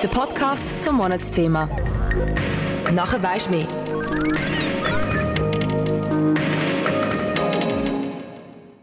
Der 0.00 0.06
Podcast 0.06 0.80
zum 0.80 0.94
Monatsthema. 0.94 1.66
Nachher 2.92 3.20
weisst 3.20 3.46
du 3.46 3.50
mehr. 3.50 3.66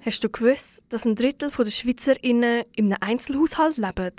Hast 0.01 0.21
du 0.25 0.29
gewusst, 0.29 0.83
dass 0.89 1.05
ein 1.05 1.15
Drittel 1.15 1.49
der 1.49 1.71
SchweizerInnen 1.71 2.65
in 2.75 2.91
einem 2.91 2.97
Einzelhaushalt 2.99 3.77
leben? 3.77 4.11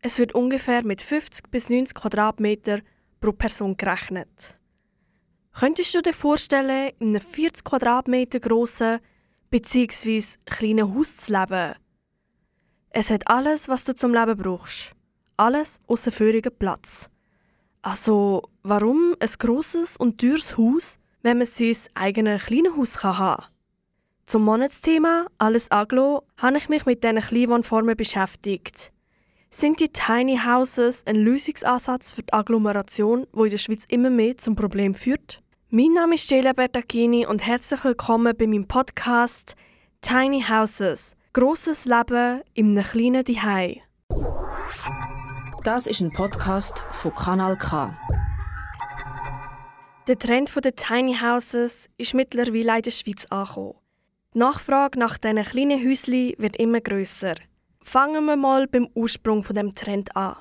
Es 0.00 0.18
wird 0.18 0.34
ungefähr 0.34 0.84
mit 0.84 1.00
50 1.00 1.48
bis 1.52 1.70
90 1.70 1.94
Quadratmeter 1.94 2.80
pro 3.20 3.30
Person 3.30 3.76
gerechnet. 3.76 4.58
Könntest 5.52 5.94
du 5.94 6.02
dir 6.02 6.14
vorstellen, 6.14 6.90
in 6.98 7.10
einem 7.10 7.20
40 7.20 7.62
Quadratmeter 7.62 8.40
grossen 8.40 8.98
bzw. 9.50 10.20
kleinen 10.46 10.92
Haus 10.92 11.18
zu 11.18 11.32
leben? 11.32 11.74
Es 12.90 13.08
hat 13.10 13.28
alles, 13.28 13.68
was 13.68 13.84
du 13.84 13.94
zum 13.94 14.12
Leben 14.12 14.36
brauchst. 14.36 14.96
Alles 15.36 15.80
außer 15.86 16.12
vorigen 16.12 16.52
Platz. 16.58 17.08
Also, 17.82 18.42
warum 18.62 19.16
ein 19.18 19.28
grosses 19.38 19.96
und 19.96 20.20
teures 20.20 20.56
Haus, 20.56 20.98
wenn 21.22 21.38
man 21.38 21.46
sein 21.46 21.76
eigenes 21.94 22.44
kleines 22.44 22.76
Haus 22.76 22.98
kann 22.98 23.18
haben 23.18 23.44
Zum 24.26 24.44
Monatsthema 24.44 25.26
Alles 25.38 25.70
Aglo 25.70 26.22
habe 26.36 26.58
ich 26.58 26.68
mich 26.68 26.86
mit 26.86 27.02
diesen 27.02 27.20
Kleinwohnformen 27.20 27.96
beschäftigt. 27.96 28.92
Sind 29.50 29.80
die 29.80 29.88
Tiny 29.88 30.38
Houses 30.38 31.04
ein 31.06 31.16
Lösungsansatz 31.16 32.12
für 32.12 32.22
die 32.22 32.32
Agglomeration, 32.32 33.26
wo 33.32 33.44
in 33.44 33.50
der 33.50 33.58
Schweiz 33.58 33.84
immer 33.88 34.10
mehr 34.10 34.38
zum 34.38 34.56
Problem 34.56 34.94
führt? 34.94 35.42
Mein 35.70 35.92
Name 35.92 36.14
ist 36.14 36.24
Stella 36.24 36.52
Bertacchini 36.52 37.26
und 37.26 37.46
herzlich 37.46 37.84
willkommen 37.84 38.36
bei 38.36 38.46
meinem 38.46 38.66
Podcast 38.66 39.56
Tiny 40.00 40.42
Houses– 40.48 41.16
Grosses 41.34 41.86
Leben 41.86 42.42
in 42.52 42.76
einem 42.76 42.84
kleinen 42.84 43.24
Zuhause. 43.24 43.80
Das 45.64 45.86
ist 45.86 46.00
ein 46.00 46.10
Podcast 46.10 46.80
von 46.90 47.14
Kanal 47.14 47.56
K. 47.56 47.96
Der 50.08 50.18
Trend 50.18 50.50
der 50.64 50.74
Tiny 50.74 51.14
Houses 51.14 51.88
ist 51.96 52.14
mittlerweile 52.14 52.78
in 52.78 52.82
der 52.82 52.90
Schweiz 52.90 53.26
angekommen. 53.26 53.74
Die 54.34 54.38
Nachfrage 54.40 54.98
nach 54.98 55.18
diesen 55.18 55.44
kleinen 55.44 55.88
Häuschen 55.88 56.34
wird 56.38 56.56
immer 56.56 56.80
grösser. 56.80 57.34
Fangen 57.80 58.24
wir 58.24 58.34
mal 58.34 58.66
beim 58.66 58.88
Ursprung 58.94 59.44
von 59.44 59.54
dem 59.54 59.72
Trend 59.76 60.16
an. 60.16 60.34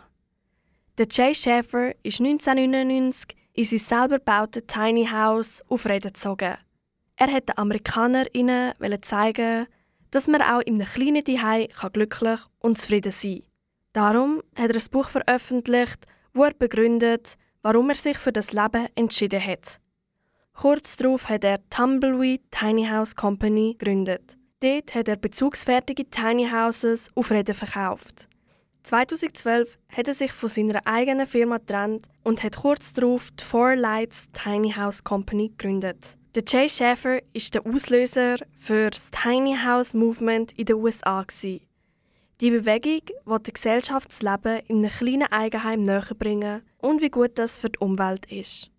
Der 0.98 1.06
Jay 1.08 1.36
Schäfer 1.36 1.94
ist 2.02 2.20
1999 2.20 3.38
in 3.54 3.64
sein 3.64 3.80
selber 3.80 4.18
gebautes 4.18 4.64
Tiny 4.66 5.06
House 5.06 5.62
auf 5.70 5.86
Reden 5.86 6.14
gezogen. 6.14 6.56
Er 7.18 7.32
hat 7.32 7.48
den 7.48 7.60
AmerikanerInnen 7.60 8.74
zeigen, 9.04 9.68
dass 10.10 10.28
man 10.28 10.42
auch 10.42 10.62
in 10.62 10.82
einem 10.82 10.92
kleinen 10.92 11.24
Zuhause 11.24 11.92
glücklich 11.94 12.40
und 12.58 12.80
zufrieden 12.80 13.12
sein 13.12 13.42
kann. 13.42 13.51
Darum 13.94 14.42
hat 14.56 14.72
er 14.72 14.76
ein 14.76 14.92
Buch 14.92 15.10
veröffentlicht, 15.10 16.06
wo 16.34 16.46
er 16.46 16.54
begründet, 16.54 17.36
warum 17.62 17.90
er 17.90 17.96
sich 17.96 18.18
für 18.18 18.32
das 18.32 18.54
Leben 18.54 18.88
entschieden 18.96 19.46
hat. 19.46 19.80
Kurz 20.54 20.96
darauf 20.98 21.28
hat 21.28 21.44
er 21.44 21.60
Tumbleweed 21.70 22.42
Tiny 22.52 22.86
House 22.88 23.16
Company 23.16 23.76
gegründet. 23.78 24.38
Dort 24.62 24.94
hat 24.94 25.08
er 25.08 25.16
bezugsfertige 25.16 26.10
Tiny 26.10 26.50
Houses 26.50 27.10
auf 27.16 27.32
Reden 27.32 27.56
verkauft. 27.56 28.28
2012 28.84 29.78
hat 29.90 30.08
er 30.08 30.14
sich 30.14 30.32
von 30.32 30.50
seiner 30.50 30.82
eigenen 30.86 31.28
Firma 31.28 31.58
getrennt 31.58 32.08
und 32.24 32.44
hat 32.44 32.58
kurz 32.58 32.94
darauf 32.94 33.30
die 33.32 33.44
Four 33.44 33.76
Lights 33.76 34.28
Tiny 34.34 34.72
House 34.72 35.04
Company 35.04 35.50
gegründet. 35.50 36.18
Der 36.34 36.44
Jay 36.48 36.70
Schäfer 36.70 37.20
ist 37.34 37.54
der 37.56 37.66
Auslöser 37.66 38.38
für 38.58 38.90
das 38.90 39.12
Tiny 39.12 39.58
House 39.66 39.94
Movement 39.94 40.54
in 40.54 40.66
den 40.66 40.78
USA. 40.78 41.24
Gewesen. 41.24 41.62
Die 42.42 42.50
Bewegung 42.50 43.02
will 43.26 43.38
das 43.38 43.54
Gesellschaftsleben 43.54 44.62
in 44.68 44.78
einem 44.80 44.90
kleinen 44.90 45.32
Eigenheim 45.32 45.84
näher 45.84 46.16
bringen 46.18 46.64
und 46.80 47.00
wie 47.00 47.12
gut 47.12 47.38
das 47.38 47.60
für 47.60 47.70
die 47.70 47.78
Umwelt 47.78 48.26
ist. 48.32 48.72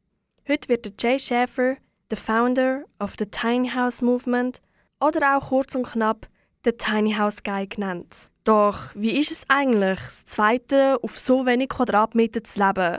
Heute 0.49 0.69
wird 0.69 1.01
Jay 1.01 1.17
Schäfer 1.17 1.77
der 2.11 2.19
Founder 2.19 2.83
of 2.98 3.14
the 3.20 3.27
Tiny 3.27 3.69
House 3.69 4.03
Movement 4.03 4.61
oder 4.98 5.36
auch 5.36 5.51
kurz 5.51 5.77
und 5.77 5.86
knapp 5.86 6.27
der 6.64 6.77
Tiny 6.77 7.14
House 7.14 7.45
Guy 7.45 7.69
genannt. 7.69 8.31
Doch 8.42 8.91
wie 8.97 9.13
ist 9.13 9.31
es 9.31 9.45
eigentlich, 9.47 10.01
das 10.01 10.25
zweite 10.25 10.98
auf 11.01 11.17
so 11.17 11.47
wenig 11.47 11.69
Quadratmeter 11.69 12.42
zu 12.42 12.59
leben? 12.59 12.98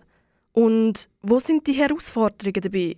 Und 0.54 1.10
wo 1.22 1.40
sind 1.40 1.68
die 1.68 1.74
Herausforderungen 1.74 2.62
dabei? 2.62 2.96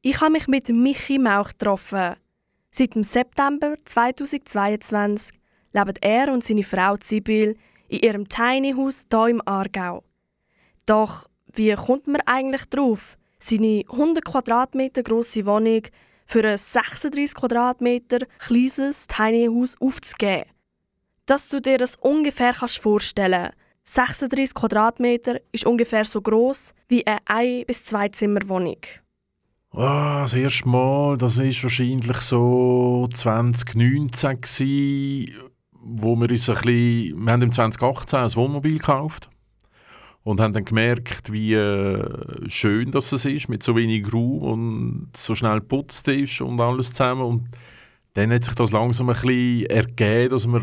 Ich 0.00 0.18
habe 0.22 0.32
mich 0.32 0.48
mit 0.48 0.70
Michi 0.70 1.18
Mauch 1.18 1.48
getroffen. 1.48 2.16
Seit 2.70 2.94
dem 2.94 3.04
September 3.04 3.74
2022 3.84 5.39
leben 5.72 5.94
er 6.00 6.32
und 6.32 6.44
seine 6.44 6.62
Frau 6.62 6.96
Sibyl 7.02 7.56
in 7.88 8.00
ihrem 8.00 8.28
Tiny 8.28 8.72
House 8.72 9.06
hier 9.10 9.28
im 9.28 9.42
Aargau. 9.46 10.02
Doch 10.86 11.28
wie 11.52 11.74
kommt 11.74 12.06
man 12.06 12.20
eigentlich 12.26 12.64
drauf, 12.66 13.16
seine 13.38 13.84
100 13.90 14.24
Quadratmeter 14.24 15.02
große 15.02 15.46
Wohnung 15.46 15.82
für 16.26 16.44
ein 16.44 16.56
36 16.56 17.34
Quadratmeter 17.34 18.20
kleines 18.38 19.06
Tiny 19.06 19.46
House 19.46 19.76
aufzugeben? 19.80 20.50
Dass 21.26 21.48
du 21.48 21.60
dir 21.60 21.78
das 21.78 21.96
ungefähr 21.96 22.52
kannst 22.52 22.78
vorstellen 22.78 23.50
36 23.84 24.54
Quadratmeter 24.54 25.40
ist 25.52 25.66
ungefähr 25.66 26.04
so 26.04 26.20
groß 26.20 26.74
wie 26.88 27.06
eine 27.06 27.18
ein 27.24 27.64
bis 27.66 27.84
zwei 27.84 28.08
Zimmer 28.08 28.40
Wohnung. 28.46 28.78
Oh, 29.72 30.22
das 30.22 30.34
erste 30.34 30.68
Mal, 30.68 31.16
das 31.16 31.38
ist 31.38 31.62
wahrscheinlich 31.62 32.16
so 32.18 33.08
2019 33.12 34.40
gewesen, 34.40 35.49
wo 35.82 36.16
wir 36.16 36.30
uns 36.30 36.48
ein 36.48 36.54
bisschen, 36.56 37.24
wir 37.24 37.32
haben 37.32 37.42
im 37.42 37.52
2018 37.52 38.18
ein 38.18 38.34
Wohnmobil 38.34 38.78
gekauft 38.78 39.30
und 40.22 40.40
haben 40.40 40.52
dann 40.52 40.64
gemerkt, 40.64 41.32
wie 41.32 41.54
äh, 41.54 42.48
schön 42.48 42.90
das 42.90 43.12
ist, 43.12 43.48
mit 43.48 43.62
so 43.62 43.76
wenig 43.76 44.12
Raum 44.12 44.42
und 44.42 45.08
so 45.16 45.34
schnell 45.34 45.60
geputzt 45.60 46.08
ist 46.08 46.40
und 46.40 46.60
alles 46.60 46.92
zusammen. 46.92 47.22
Und 47.22 47.48
dann 48.14 48.32
hat 48.32 48.44
sich 48.44 48.54
das 48.54 48.72
langsam 48.72 49.08
ein 49.08 49.14
bisschen 49.14 49.66
ergeben, 49.66 50.30
dass 50.30 50.46
wir, 50.46 50.62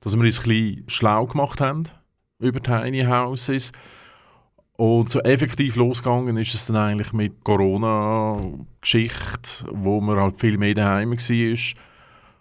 dass 0.00 0.16
wir 0.16 0.24
uns 0.24 0.40
ein 0.40 0.48
bisschen 0.48 0.84
schlau 0.88 1.26
gemacht 1.26 1.60
haben 1.60 1.84
über 2.38 2.60
Tiny 2.60 3.02
Houses. 3.02 3.72
Und 4.76 5.10
so 5.10 5.20
effektiv 5.20 5.76
losgegangen 5.76 6.36
ist 6.36 6.54
es 6.54 6.66
dann 6.66 6.76
eigentlich 6.76 7.12
mit 7.12 7.44
Corona-Geschichte, 7.44 9.66
wo 9.70 10.00
man 10.00 10.18
halt 10.18 10.40
viel 10.40 10.58
mehr 10.58 10.74
daheim 10.74 11.12
war 11.12 11.58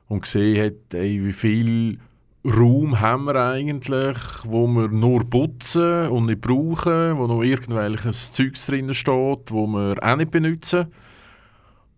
und 0.07 0.21
gesehen 0.21 0.65
hat, 0.65 0.93
ey, 0.93 1.23
wie 1.25 1.33
viel 1.33 1.99
Raum 2.44 3.00
haben 3.00 3.25
wir 3.25 3.35
eigentlich, 3.35 4.18
wo 4.46 4.66
wir 4.66 4.88
nur 4.88 5.29
putzen 5.29 6.07
und 6.07 6.25
nicht 6.25 6.41
brauchen, 6.41 7.18
wo 7.18 7.28
noch 7.28 7.44
irgendwelches 7.44 8.31
Zeugs 8.31 8.66
drin 8.66 8.94
steht, 8.96 9.52
wo 9.52 9.68
wir 9.68 9.96
auch 10.02 10.16
nicht 10.16 10.31
benutzen. 10.31 10.88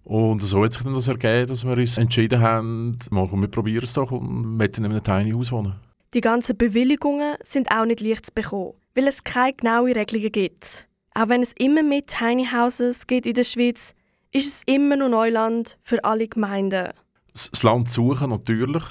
Und 0.03 0.41
so 0.41 0.63
hat 0.63 0.73
sich 0.73 0.83
dann 0.83 0.95
das 0.95 1.07
ergeben, 1.07 1.47
dass 1.47 1.65
wir 1.65 1.77
uns 1.77 1.97
entschieden 1.97 2.41
haben, 2.41 2.99
mal, 3.09 3.31
wir 3.31 3.47
probieren 3.47 3.85
es 3.85 3.93
doch 3.93 4.11
und 4.11 4.57
möchten 4.57 4.83
in 4.83 4.91
einem 4.91 5.03
Tiny 5.03 5.31
Haus 5.31 5.51
wohnen. 5.51 5.75
Die 6.13 6.19
ganzen 6.19 6.57
Bewilligungen 6.57 7.35
sind 7.43 7.71
auch 7.73 7.85
nicht 7.85 8.01
leicht 8.01 8.25
zu 8.25 8.33
bekommen, 8.33 8.73
weil 8.95 9.07
es 9.07 9.23
keine 9.23 9.53
genauen 9.53 9.93
Regelungen 9.93 10.31
gibt. 10.31 10.87
Auch 11.15 11.29
wenn 11.29 11.41
es 11.41 11.53
immer 11.53 11.83
mehr 11.83 12.05
Tiny 12.05 12.47
Houses 12.51 13.07
gibt 13.07 13.27
in 13.27 13.33
der 13.33 13.43
Schweiz, 13.43 13.95
ist 14.33 14.47
es 14.47 14.61
immer 14.65 14.97
noch 14.97 15.09
Neuland 15.09 15.77
für 15.83 16.03
alle 16.03 16.27
Gemeinden. 16.27 16.89
Das 17.31 17.63
Land 17.63 17.89
suchen 17.89 18.29
natürlich, 18.29 18.83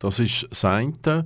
das 0.00 0.18
ist 0.18 0.46
das 0.50 0.64
eine. 0.64 1.24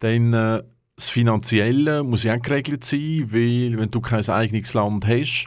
Dann 0.00 0.32
äh, 0.32 0.62
das 0.96 1.08
Finanzielle 1.08 2.02
muss 2.02 2.24
ja 2.24 2.34
auch 2.34 2.42
geregelt 2.42 2.84
sein, 2.84 3.28
weil 3.30 3.78
wenn 3.78 3.90
du 3.90 4.00
kein 4.00 4.28
eigenes 4.28 4.74
Land 4.74 5.06
hast, 5.06 5.46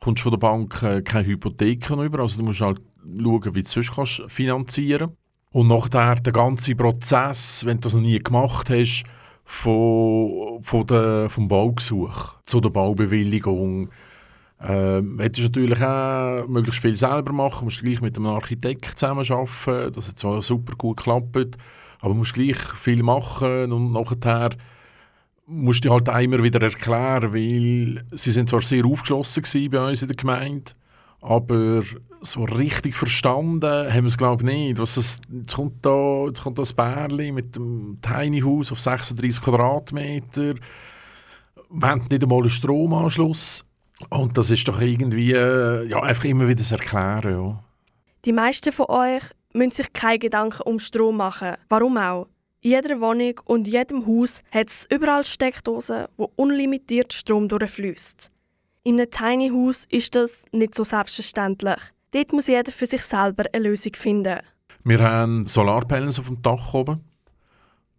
kommst 0.00 0.20
du 0.20 0.24
von 0.24 0.32
der 0.32 0.38
Bank 0.38 0.82
äh, 0.82 1.02
keine 1.02 1.26
Hypotheken 1.26 2.02
über. 2.02 2.20
Also 2.20 2.38
du 2.38 2.46
musst 2.46 2.60
halt 2.60 2.80
schauen, 3.02 3.54
wie 3.54 3.62
du 3.62 3.70
sonst 3.70 3.94
kannst 3.94 4.22
finanzieren 4.28 5.16
Und 5.50 5.68
nachher 5.68 6.16
der 6.16 6.32
ganze 6.32 6.74
Prozess, 6.74 7.64
wenn 7.64 7.76
du 7.76 7.82
das 7.82 7.94
noch 7.94 8.02
nie 8.02 8.18
gemacht 8.18 8.70
hast, 8.70 9.04
von, 9.44 10.60
von 10.62 10.86
der, 10.86 11.28
vom 11.28 11.48
Baugesuch 11.48 12.36
zu 12.46 12.60
der 12.60 12.70
Baubewilligung, 12.70 13.90
ähm, 14.60 15.18
hättest 15.20 15.48
natürlich 15.48 15.82
auch 15.82 16.46
möglichst 16.48 16.80
viel 16.80 16.96
selber 16.96 17.32
machen, 17.32 17.64
musst 17.64 17.82
gleich 17.82 18.00
mit 18.00 18.16
einem 18.16 18.28
Architekt 18.28 18.98
zusammenarbeiten, 18.98 19.92
das 19.92 20.08
hat 20.08 20.18
zwar 20.18 20.40
super 20.40 20.74
gut 20.76 20.96
geklappt, 20.96 21.58
aber 22.04 22.12
musst 22.12 22.34
gleich 22.34 22.58
viel 22.58 23.02
machen 23.02 23.72
und 23.72 23.92
nachher 23.92 24.50
musst 25.46 25.86
du 25.86 25.90
halt 25.90 26.06
immer 26.22 26.42
wieder 26.42 26.60
erklären, 26.60 27.32
weil 27.32 28.04
sie 28.12 28.30
sind 28.30 28.50
zwar 28.50 28.60
sehr 28.60 28.84
aufgeschlossen 28.84 29.70
bei 29.70 29.88
uns 29.88 30.02
in 30.02 30.08
der 30.08 30.16
Gemeinde, 30.16 30.72
aber 31.22 31.82
so 32.20 32.44
richtig 32.44 32.94
verstanden 32.94 33.90
haben 33.90 34.02
wir 34.02 34.08
es 34.08 34.18
glaube 34.18 34.42
ich 34.42 34.54
nicht. 34.54 34.78
Was 34.78 34.98
es, 34.98 35.22
jetzt, 35.32 35.56
kommt 35.56 35.84
da, 35.84 36.26
jetzt 36.26 36.42
kommt 36.42 36.58
das 36.58 36.74
Bärli 36.74 37.32
mit 37.32 37.56
dem 37.56 37.98
Tiny 38.02 38.42
House 38.42 38.70
auf 38.70 38.80
36 38.80 39.42
Quadratmeter, 39.42 40.56
haben 41.82 42.06
nicht 42.10 42.22
einmal 42.22 42.40
einen 42.40 42.50
Stromanschluss 42.50 43.64
und 44.10 44.36
das 44.36 44.50
ist 44.50 44.68
doch 44.68 44.82
irgendwie 44.82 45.32
ja, 45.32 46.02
einfach 46.02 46.24
immer 46.24 46.48
wieder 46.48 46.58
das 46.58 46.72
Erklären. 46.72 47.32
Ja. 47.32 47.64
Die 48.26 48.32
meisten 48.32 48.72
von 48.72 48.86
euch 48.90 49.22
müssen 49.54 49.70
sich 49.70 49.92
keine 49.92 50.18
Gedanken 50.18 50.62
um 50.62 50.78
Strom 50.78 51.16
machen. 51.16 51.56
Warum 51.68 51.96
auch? 51.96 52.28
In 52.60 52.70
jeder 52.70 53.00
Wohnung 53.00 53.40
und 53.44 53.66
jedem 53.66 54.06
Haus 54.06 54.42
hat 54.50 54.68
es 54.68 54.86
überall 54.90 55.24
Steckdosen, 55.24 56.06
wo 56.16 56.32
unlimitiert 56.36 57.12
Strom 57.12 57.48
durchfließt. 57.48 58.30
In 58.84 59.00
einem 59.00 59.10
Tiny 59.10 59.50
House 59.50 59.86
ist 59.90 60.14
das 60.14 60.44
nicht 60.52 60.74
so 60.74 60.84
selbstverständlich. 60.84 61.80
Dort 62.10 62.32
muss 62.32 62.48
jeder 62.48 62.70
für 62.70 62.86
sich 62.86 63.02
selber 63.02 63.44
eine 63.52 63.68
Lösung 63.68 63.92
finden. 63.94 64.40
Wir 64.84 64.98
haben 64.98 65.46
Solarpanels 65.46 66.18
auf 66.18 66.26
dem 66.26 66.42
Dach 66.42 66.74
oben, 66.74 67.00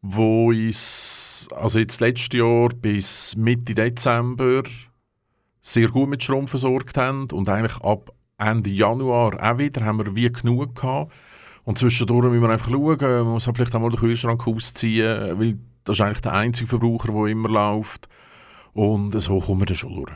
wo 0.01 0.49
uns 0.49 1.47
also 1.55 1.79
jetzt 1.79 2.01
letztes 2.01 2.37
Jahr 2.37 2.69
bis 2.69 3.35
Mitte 3.35 3.73
Dezember 3.73 4.63
sehr 5.61 5.87
gut 5.87 6.09
mit 6.09 6.23
Strom 6.23 6.47
versorgt 6.47 6.97
haben 6.97 7.27
und 7.31 7.49
eigentlich 7.49 7.81
ab 7.81 8.11
Ende 8.37 8.69
Januar 8.69 9.41
auch 9.41 9.57
wieder 9.57 9.83
haben 9.83 10.05
wir 10.05 10.15
wie 10.15 10.31
genug 10.31 10.75
gehabt. 10.75 11.11
Und 11.65 11.79
zwischendurch 11.79 12.29
müssen 12.29 12.41
wir 12.41 12.49
einfach 12.49 12.69
schauen, 12.69 12.97
man 12.99 13.33
muss 13.33 13.47
halt 13.47 13.57
vielleicht 13.57 13.75
auch 13.75 13.81
mal 13.81 13.89
den 13.89 13.99
Kühlschrank 13.99 14.47
ausziehen, 14.47 15.39
weil 15.39 15.57
das 15.83 15.97
ist 15.97 16.01
eigentlich 16.01 16.21
der 16.21 16.33
einzige 16.33 16.67
Verbraucher, 16.67 17.11
der 17.11 17.25
immer 17.25 17.49
läuft. 17.49 18.07
Und 18.73 19.19
so 19.19 19.39
kommen 19.39 19.61
wir 19.61 19.65
dann 19.65 19.75
schon 19.75 19.95
durch. 19.95 20.11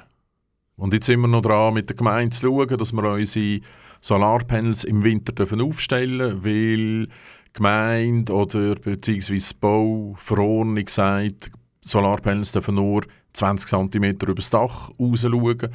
Und 0.76 0.94
jetzt 0.94 1.08
sind 1.08 1.20
wir 1.20 1.28
noch 1.28 1.42
dran, 1.42 1.74
mit 1.74 1.90
der 1.90 1.96
Gemeinde 1.96 2.36
zu 2.36 2.48
schauen, 2.48 2.78
dass 2.78 2.94
wir 2.94 3.04
unsere 3.04 3.62
Solarpanels 4.02 4.84
im 4.84 5.04
Winter 5.04 5.34
dürfen 5.34 5.62
aufstellen 5.62 6.42
dürfen, 6.42 6.46
weil 6.46 7.06
die 7.08 7.54
Gemeinde 7.54 8.34
oder 8.34 8.76
beziehungsweise 8.76 9.56
Bauverordnung 9.56 10.88
sagt, 10.88 11.52
Solarpanels 11.82 12.52
dürfen 12.52 12.76
nur 12.76 13.04
20 13.34 13.70
cm 13.70 14.04
über 14.04 14.36
das 14.36 14.50
Dach 14.50 14.90
raus 15.00 15.22
schauen, 15.22 15.68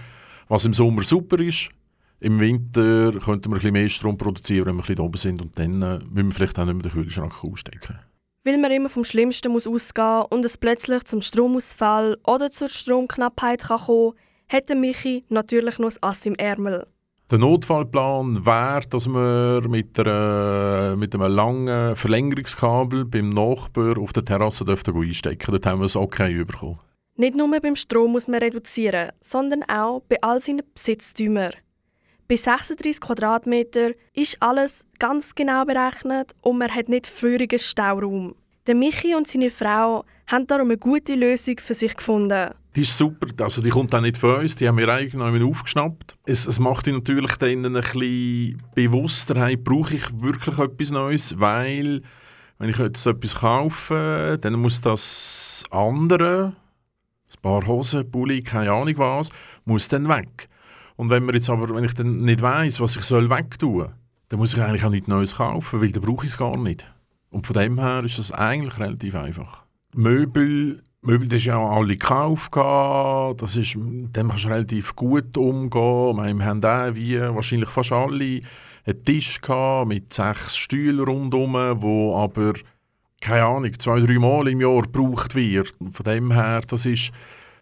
was 0.49 0.65
im 0.65 0.73
Sommer 0.73 1.03
super 1.03 1.39
ist. 1.41 1.71
Im 2.25 2.41
Winter 2.41 3.13
könnten 3.23 3.51
wir 3.51 3.57
ein 3.57 3.59
bisschen 3.59 3.73
mehr 3.75 3.89
Strom 3.91 4.17
produzieren, 4.17 4.65
wenn 4.65 4.77
wir 4.77 4.83
ein 4.83 4.87
bisschen 4.87 5.01
oben 5.01 5.19
sind 5.19 5.43
und 5.43 5.59
dann 5.59 5.83
äh, 5.83 5.99
müssen 6.11 6.29
wir 6.29 6.33
vielleicht 6.33 6.59
auch 6.59 6.65
nicht 6.65 6.73
mehr 6.73 6.85
den 6.85 6.93
Kühlschrank 6.93 7.45
ausstecken. 7.45 7.99
Weil 8.45 8.57
man 8.57 8.71
immer 8.71 8.89
vom 8.89 9.05
Schlimmsten 9.05 9.53
muss 9.53 9.67
ausgehen 9.67 10.25
und 10.31 10.43
es 10.43 10.57
plötzlich 10.57 11.05
zum 11.05 11.21
Stromausfall 11.21 12.17
oder 12.27 12.51
zur 12.51 12.69
Stromknappheit 12.69 13.65
kann 13.65 13.79
kommen 13.79 14.15
hätte 14.47 14.75
Michi 14.75 15.25
natürlich 15.29 15.79
noch 15.79 15.91
ein 15.91 15.97
Ass 16.01 16.25
im 16.25 16.35
Ärmel. 16.37 16.87
Der 17.31 17.37
Notfallplan 17.37 18.47
wäre, 18.47 18.87
dass 18.89 19.07
wir 19.07 19.61
mit, 19.69 19.99
einer, 19.99 20.97
mit 20.97 21.15
einem 21.15 21.31
langen 21.31 21.95
Verlängerungskabel 21.95 23.05
beim 23.05 23.29
Nachbar 23.29 23.99
auf 23.99 24.15
der 24.15 24.25
Terrasse 24.25 24.65
einstecken 24.67 25.39
dürfen. 25.39 25.51
Dort 25.51 25.67
haben 25.67 25.81
wir 25.81 25.87
es 25.87 25.97
okay 25.97 26.43
bekommen. 26.43 26.79
Nicht 27.17 27.37
nur 27.37 27.61
beim 27.61 27.77
Strom 27.77 28.13
muss 28.13 28.29
man 28.29 28.41
reduzieren, 28.41 29.11
sondern 29.21 29.63
auch 29.65 30.01
bei 30.09 30.17
all 30.23 30.41
seinen 30.41 30.63
Besitztümern. 30.75 31.53
Bei 32.27 32.37
36 32.37 33.01
Quadratmeter 33.03 33.91
ist 34.15 34.39
alles 34.41 34.87
ganz 34.99 35.35
genau 35.35 35.67
berechnet 35.67 36.33
und 36.41 36.57
man 36.57 36.75
hat 36.75 36.89
nicht 36.89 37.07
früherigen 37.07 37.59
Stauraum. 37.59 38.35
Der 38.67 38.75
Michi 38.75 39.15
und 39.15 39.29
seine 39.29 39.51
Frau 39.51 40.07
haben 40.27 40.47
darum 40.47 40.69
eine 40.69 40.79
gute 40.79 41.15
Lösung 41.17 41.57
für 41.59 41.75
sich 41.75 41.95
gefunden. 41.95 42.55
Die 42.75 42.81
ist 42.81 42.97
super, 42.97 43.27
also 43.45 43.61
die 43.61 43.69
kommt 43.69 43.95
auch 43.95 44.01
nicht 44.01 44.17
von 44.17 44.37
uns, 44.37 44.57
die 44.57 44.67
haben 44.67 44.79
wir 44.79 44.89
eigentlich 44.89 45.13
noch 45.13 45.49
aufgeschnappt. 45.51 46.17
Es, 46.25 46.47
es 46.47 46.59
macht 46.59 46.87
dich 46.87 46.95
natürlich 46.95 47.37
dann 47.37 47.67
ein 47.67 47.75
bisschen 47.75 48.63
bewusster, 48.75 49.39
hey, 49.45 49.57
brauche 49.57 49.95
ich 49.95 50.05
wirklich 50.19 50.59
etwas 50.59 50.91
Neues, 50.93 51.39
weil 51.39 52.01
wenn 52.59 52.71
ich 52.71 52.79
jetzt 52.79 53.07
etwas 53.07 53.35
kaufe, 53.35 54.39
dann 54.41 54.55
muss 54.55 54.81
das 54.81 55.65
andere, 55.71 56.57
ein 57.37 57.43
paar 57.43 57.67
Hosen, 57.67 58.11
Pulli, 58.11 58.41
keine 58.41 58.73
Ahnung 58.73 58.97
was, 58.97 59.29
muss 59.67 59.89
dann 59.89 60.09
weg. 60.09 60.49
Und 60.97 61.11
wenn, 61.11 61.27
wir 61.27 61.35
jetzt 61.35 61.51
aber, 61.51 61.75
wenn 61.75 61.85
ich 61.85 61.95
dann 61.95 62.17
nicht 62.19 62.43
weiss, 62.43 62.81
was 62.81 62.97
ich 62.97 63.03
soll 63.03 63.31
wegtun 63.31 63.89
dann 64.29 64.39
muss 64.39 64.55
ich 64.55 64.63
eigentlich 64.63 64.85
auch 64.85 64.91
nichts 64.91 65.09
Neues 65.09 65.37
kaufen, 65.37 65.81
weil 65.81 65.93
dann 65.93 66.03
brauche 66.03 66.25
ich 66.25 66.33
es 66.33 66.39
gar 66.39 66.57
nicht. 66.57 66.91
Und 67.31 67.47
von 67.47 67.55
dem 67.55 67.79
her 67.79 68.03
ist 68.05 68.19
das 68.19 68.33
eigentlich 68.33 68.79
relativ 68.79 69.15
einfach. 69.15 69.65
Möbel, 69.95 70.83
Möbel 71.03 71.29
das 71.29 71.39
ist 71.39 71.45
ja 71.45 71.57
auch 71.57 71.77
alle 71.77 71.97
gekauft. 71.97 72.57
Das 73.41 73.57
ist, 73.57 73.75
dem 73.75 74.29
kannst 74.29 74.45
du 74.45 74.49
relativ 74.49 74.97
gut 74.97 75.37
umgehen. 75.37 76.39
Wir 76.39 76.45
haben 76.45 76.65
auch, 76.65 76.95
wie 76.95 77.21
wahrscheinlich 77.21 77.69
fast 77.69 77.93
alle, 77.93 78.41
einen 78.87 79.03
Tisch 79.05 79.41
mit 79.87 80.13
sechs 80.13 80.57
Stühlen 80.57 81.01
rundherum, 81.01 81.55
wo 81.83 82.17
aber, 82.17 82.55
keine 83.21 83.45
Ahnung, 83.45 83.79
zwei, 83.79 84.01
drei 84.01 84.19
Mal 84.19 84.49
im 84.49 84.61
Jahr 84.61 84.83
gebraucht 84.83 85.35
wird. 85.35 85.75
Von 85.93 86.05
dem 86.05 86.33
her, 86.33 86.61
das 86.67 86.87
ist 86.87 87.13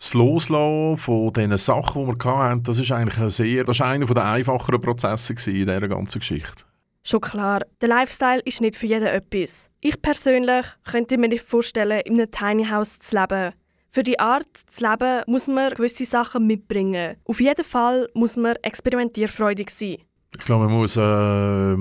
das 0.02 0.14
Loslassen 0.14 0.96
von 0.96 1.32
diesen 1.32 1.56
Sachen, 1.56 2.06
die 2.06 2.25
wir 2.25 2.37
hatten, 2.37 2.62
das 2.64 2.81
ist 2.81 2.90
eigentlich 2.90 3.19
ein 3.19 3.31
sehr, 3.31 3.62
das 3.62 3.76
ist 3.76 3.82
einer 3.82 4.04
der 4.04 4.25
einfacheren 4.25 4.81
Prozesse 4.81 5.32
in 5.32 5.66
dieser 5.66 5.88
ganzen 5.88 6.19
Geschichte. 6.19 6.64
Schon 7.04 7.20
klar, 7.20 7.60
der 7.81 7.88
Lifestyle 7.88 8.40
ist 8.44 8.60
nicht 8.60 8.76
für 8.76 8.87
jeden 8.87 9.06
etwas. 9.06 9.70
Ich 9.81 10.00
persönlich 10.02 10.66
könnte 10.90 11.19
mir 11.19 11.28
nicht 11.28 11.44
vorstellen, 11.44 12.00
in 12.04 12.14
einem 12.14 12.31
Tiny 12.31 12.66
House 12.66 12.99
zu 12.99 13.16
leben. 13.16 13.52
Für 13.90 14.02
die 14.02 14.19
Art 14.19 14.49
zu 14.66 14.88
leben 14.88 15.22
muss 15.26 15.46
man 15.46 15.70
gewisse 15.70 16.05
Sachen 16.05 16.46
mitbringen. 16.46 17.16
Auf 17.25 17.40
jeden 17.40 17.64
Fall 17.64 18.08
muss 18.14 18.37
man 18.37 18.56
experimentierfreudig 18.62 19.70
sein. 19.70 19.98
Ich 20.37 20.44
glaube, 20.44 20.64
man 20.64 20.78
muss 20.78 20.96
äh, 20.96 21.76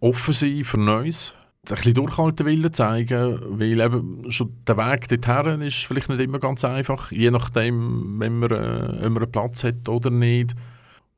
offen 0.00 0.32
sein 0.32 0.64
für 0.64 0.78
Neues 0.78 1.34
ein 1.70 1.76
bisschen 1.76 1.94
Durchhaltewillen 1.94 2.72
zeigen, 2.72 3.40
weil 3.58 3.80
eben 3.80 4.30
schon 4.30 4.52
der 4.66 4.76
Weg 4.76 5.08
dorthin 5.08 5.62
ist 5.62 5.84
vielleicht 5.84 6.08
nicht 6.08 6.20
immer 6.20 6.38
ganz 6.38 6.64
einfach, 6.64 7.10
je 7.12 7.30
nachdem, 7.30 8.18
wenn 8.18 8.38
man, 8.38 8.50
äh, 8.50 9.02
wenn 9.02 9.12
man 9.12 9.22
einen 9.22 9.32
Platz 9.32 9.64
hat 9.64 9.88
oder 9.88 10.10
nicht. 10.10 10.54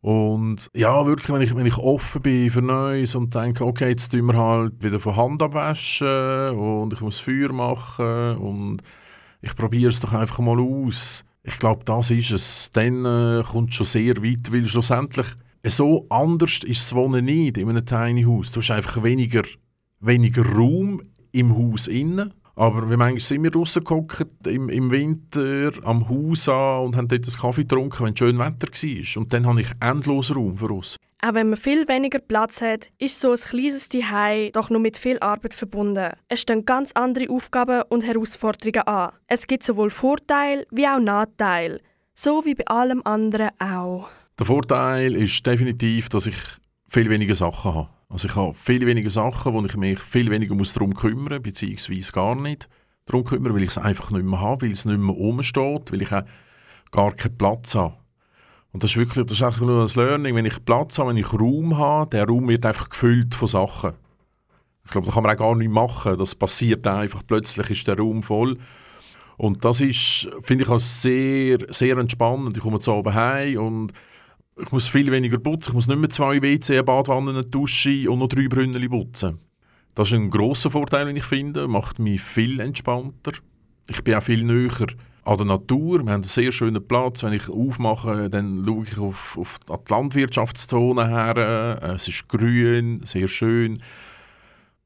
Und 0.01 0.69
ja, 0.75 1.05
wirklich, 1.07 1.29
wenn 1.31 1.43
ich, 1.43 1.55
wenn 1.57 1.67
ich 1.67 1.77
offen 1.77 2.23
bin 2.23 2.51
für 2.51 2.63
Neues 2.63 3.15
und 3.15 3.35
denke, 3.35 3.65
okay, 3.65 3.89
jetzt 3.89 4.11
tun 4.11 4.27
wir 4.27 4.37
halt 4.37 4.83
wieder 4.83 5.01
von 5.01 5.17
Hand 5.17 5.43
abwaschen 5.43 6.51
und 6.51 6.93
ich 6.93 7.01
muss 7.01 7.19
Feuer 7.19 7.53
machen 7.53 8.37
und 8.37 8.83
ich 9.41 9.55
probiere 9.57 9.91
es 9.91 10.01
doch 10.01 10.13
einfach 10.13 10.39
mal 10.39 10.61
aus. 10.61 11.25
Ich 11.43 11.59
glaube, 11.59 11.85
das 11.85 12.11
ist 12.11 12.31
es. 12.31 12.71
Dann 12.73 13.05
äh, 13.05 13.43
kommt 13.43 13.75
schon 13.75 13.87
sehr 13.87 14.23
weit, 14.23 14.53
weil 14.53 14.67
schlussendlich 14.67 15.27
so 15.65 16.07
anders 16.09 16.61
ist 16.65 16.81
das 16.81 16.95
Wohnen 16.95 17.25
nicht 17.25 17.59
in 17.59 17.69
einem 17.69 17.85
Tiny 17.85 18.23
House. 18.23 18.53
Du 18.53 18.61
hast 18.61 18.71
einfach 18.71 19.03
weniger 19.03 19.43
weniger 20.01 20.45
Raum 20.47 21.03
im 21.33 21.57
Haus 21.57 21.89
innen. 21.89 22.33
Aber 22.55 22.91
wir 22.91 22.97
manchmal 22.97 23.21
sind 23.21 23.45
wir 23.45 23.55
rausgeguckt 23.55 24.47
im, 24.49 24.69
im 24.69 24.91
Winter 24.91 25.71
am 25.85 26.09
Haus 26.09 26.49
an 26.49 26.87
und 26.87 26.97
haben 26.97 27.07
dort 27.07 27.25
einen 27.25 27.37
Kaffee 27.37 27.63
getrunken, 27.63 28.05
wenn 28.05 28.13
es 28.15 28.19
schön 28.19 28.39
Wetter 28.39 28.67
war. 28.67 29.23
Und 29.23 29.33
dann 29.33 29.47
habe 29.47 29.61
ich 29.61 29.69
endlos 29.81 30.35
Raum 30.35 30.57
für 30.57 30.67
uns. 30.67 30.97
Auch 31.21 31.35
wenn 31.35 31.51
man 31.51 31.59
viel 31.59 31.87
weniger 31.87 32.19
Platz 32.19 32.61
hat, 32.61 32.91
ist 32.99 33.21
so 33.21 33.31
ein 33.31 33.37
kleines 33.37 33.89
Zuhause 33.89 34.51
doch 34.53 34.71
noch 34.71 34.81
mit 34.81 34.97
viel 34.97 35.19
Arbeit 35.21 35.55
verbunden. 35.55 36.11
Es 36.29 36.41
stehen 36.41 36.65
ganz 36.65 36.93
andere 36.93 37.31
Aufgaben 37.31 37.83
und 37.89 38.03
Herausforderungen 38.03 38.87
an. 38.87 39.13
Es 39.27 39.47
gibt 39.47 39.63
sowohl 39.63 39.91
Vorteile 39.91 40.67
wie 40.71 40.87
auch 40.87 41.01
Nachteile. 41.01 41.81
So 42.15 42.45
wie 42.45 42.55
bei 42.55 42.67
allem 42.67 43.03
anderen 43.05 43.51
auch. 43.61 44.09
Der 44.39 44.47
Vorteil 44.47 45.15
ist 45.15 45.45
definitiv, 45.47 46.09
dass 46.09 46.27
ich 46.27 46.37
viel 46.89 47.09
weniger 47.09 47.37
Sachen 47.37 47.75
habe. 47.75 47.89
Also 48.09 48.29
ich 48.29 48.37
habe 48.37 48.55
viel 48.55 48.87
weniger 48.87 49.11
Sachen, 49.11 49.53
wo 49.53 49.65
ich 49.65 49.77
mich 49.77 50.01
viel 50.01 50.31
weniger 50.31 50.55
muss 50.55 50.73
darum 50.73 50.95
kümmern 50.95 51.35
muss, 51.35 51.43
beziehungsweise 51.43 52.13
gar 52.13 52.35
nicht 52.35 52.69
darum 53.05 53.25
kümmern, 53.25 53.55
weil 53.55 53.63
ich 53.63 53.71
es 53.71 53.79
einfach 53.79 54.11
nicht 54.11 54.25
mehr 54.25 54.41
habe, 54.41 54.63
weil 54.63 54.73
es 54.73 54.85
nicht 54.85 54.99
mehr 54.99 55.15
rumsteht, 55.15 55.93
weil 55.93 56.03
ich 56.03 56.13
auch 56.13 56.25
gar 56.91 57.13
keinen 57.13 57.37
Platz 57.37 57.75
habe. 57.75 57.95
Und 58.73 58.83
das 58.83 58.91
ist 58.91 58.97
wirklich 58.97 59.27
das 59.27 59.39
ist 59.39 59.43
einfach 59.43 59.61
nur 59.61 59.83
ein 59.83 59.91
Learning. 59.95 60.35
Wenn 60.35 60.47
ich 60.47 60.65
Platz 60.65 60.99
habe, 60.99 61.11
wenn 61.11 61.17
ich 61.17 61.33
Raum 61.33 61.77
habe, 61.77 62.11
der 62.11 62.27
Raum 62.27 62.49
wird 62.49 62.65
einfach 62.65 62.89
gefüllt 62.89 63.35
von 63.35 63.49
Sachen. 63.49 63.93
Ich 64.85 64.91
glaube, 64.91 65.07
da 65.07 65.13
kann 65.13 65.23
man 65.23 65.35
auch 65.35 65.39
gar 65.39 65.55
nichts 65.55 65.73
machen. 65.73 66.19
Das 66.19 66.35
passiert 66.35 66.87
einfach. 66.87 67.23
Plötzlich 67.27 67.71
ist 67.71 67.89
der 67.89 67.99
Raum 67.99 68.23
voll. 68.23 68.59
Und 69.37 69.65
das 69.65 69.81
ist, 69.81 70.29
finde 70.43 70.65
ich, 70.65 70.71
auch 70.71 70.81
sehr, 70.81 71.59
sehr 71.69 71.97
entspannend. 71.99 72.57
Ich 72.57 72.63
komme 72.63 72.79
zu 72.79 72.93
oben 72.93 73.15
heim 73.15 73.59
und 73.59 73.93
ich 74.61 74.73
muss 74.73 74.89
viel 74.89 75.11
weniger 75.11 75.39
putzen. 75.39 75.71
Ich 75.71 75.75
muss 75.75 75.89
nicht 75.89 75.99
mehr 75.99 76.11
zwei 76.11 76.43
WC, 76.43 76.75
eine 76.75 76.85
Badwanne, 76.85 77.31
eine 77.31 77.45
Dusche 77.45 78.11
und 78.11 78.19
noch 78.19 78.29
drei 78.29 78.49
Brunnen 78.49 78.89
putzen. 78.89 79.39
Das 79.95 80.09
ist 80.09 80.15
ein 80.15 80.31
grosser 80.31 80.71
Vorteil, 80.71 81.07
den 81.07 81.17
ich 81.17 81.25
finde. 81.25 81.67
Macht 81.69 81.99
mich 81.99 82.21
viel 82.21 82.61
entspannter. 82.61 83.33
Ich 83.89 84.03
bin 84.05 84.15
auch 84.15 84.23
viel 84.23 84.45
näher 84.45 84.87
an 85.25 85.37
der 85.37 85.47
Natur. 85.47 85.99
Wir 86.05 86.13
haben 86.13 86.23
einen 86.23 86.23
sehr 86.23 86.53
schönen 86.53 86.87
Platz. 86.87 87.23
Wenn 87.23 87.33
ich 87.33 87.49
aufmache, 87.49 88.31
dann 88.31 88.65
schaue 88.65 88.85
ich 88.85 88.99
auf, 88.99 89.37
auf 89.37 89.59
die 89.67 89.93
Landwirtschaftszone 89.93 91.09
her. 91.09 91.83
Es 91.95 92.09
ist 92.09 92.29
grün, 92.29 93.01
sehr 93.05 93.29
schön. 93.29 93.79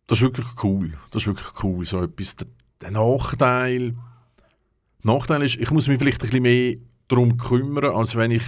Das 0.07 0.19
ist 0.19 0.23
wirklich 0.23 0.49
cool. 0.63 0.95
Das 1.11 1.23
ist 1.23 1.27
wirklich 1.27 1.63
cool. 1.63 1.85
So 1.85 2.03
etwas. 2.03 2.37
Der, 2.37 2.47
der 2.81 2.91
Nachteil, 2.93 3.95
Nachteil 5.03 5.43
ist, 5.43 5.57
ich 5.57 5.71
muss 5.71 5.89
mich 5.89 5.99
vielleicht 5.99 6.23
ein 6.23 6.27
bisschen 6.27 6.43
mehr 6.43 6.77
darum 7.09 7.37
kümmern, 7.37 7.95
als 7.95 8.17
wenn 8.17 8.31
ich 8.31 8.45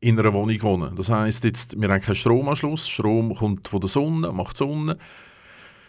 in 0.00 0.18
einer 0.18 0.32
Wohnung 0.32 0.62
wohnen. 0.62 0.94
Das 0.96 1.10
heisst, 1.10 1.44
jetzt, 1.44 1.80
wir 1.80 1.88
haben 1.88 2.00
keinen 2.00 2.16
Stromanschluss. 2.16 2.88
Strom 2.88 3.34
kommt 3.34 3.68
von 3.68 3.80
der 3.80 3.88
Sonne, 3.88 4.32
macht 4.32 4.56
Sonne. 4.56 4.96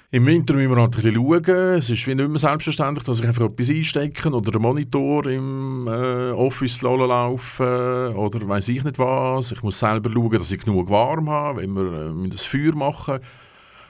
Im 0.09 0.25
Winter 0.25 0.53
müssen 0.53 0.69
wir 0.69 0.77
halt 0.77 0.95
ein 0.95 1.01
bisschen 1.01 1.15
schauen. 1.15 1.77
Es 1.77 1.89
ist 1.89 2.07
wie 2.07 2.15
nicht 2.15 2.29
mehr 2.29 2.39
selbstverständlich, 2.39 3.03
dass 3.03 3.19
ich 3.19 3.27
einfach 3.27 3.43
etwas 3.43 3.69
einstecke 3.69 4.29
oder 4.29 4.53
einen 4.53 4.61
Monitor 4.61 5.25
im 5.25 5.85
äh, 5.85 6.31
Office 6.31 6.81
laufen 6.81 8.15
oder 8.15 8.47
weiß 8.47 8.69
ich 8.69 8.85
nicht 8.85 8.97
was. 8.99 9.51
Ich 9.51 9.61
muss 9.61 9.77
selber 9.77 10.09
schauen, 10.09 10.31
dass 10.31 10.51
ich 10.51 10.63
genug 10.63 10.89
warm 10.89 11.29
habe, 11.29 11.61
wenn 11.61 11.73
wir 11.73 12.25
äh, 12.25 12.29
das 12.29 12.45
Feuer 12.45 12.73
machen 12.73 13.19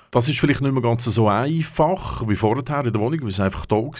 Das 0.09 0.27
ist 0.27 0.39
vielleicht 0.39 0.61
nicht 0.61 0.73
mehr 0.73 0.81
ganz 0.81 1.03
so 1.03 1.27
einfach 1.27 2.27
wie 2.27 2.35
vorher 2.35 2.83
in 2.83 2.93
der 2.93 2.99
Wohnung, 2.99 3.21
weil 3.21 3.27
es 3.27 3.39
einfach 3.39 3.67
da 3.67 3.75
war. 3.75 3.93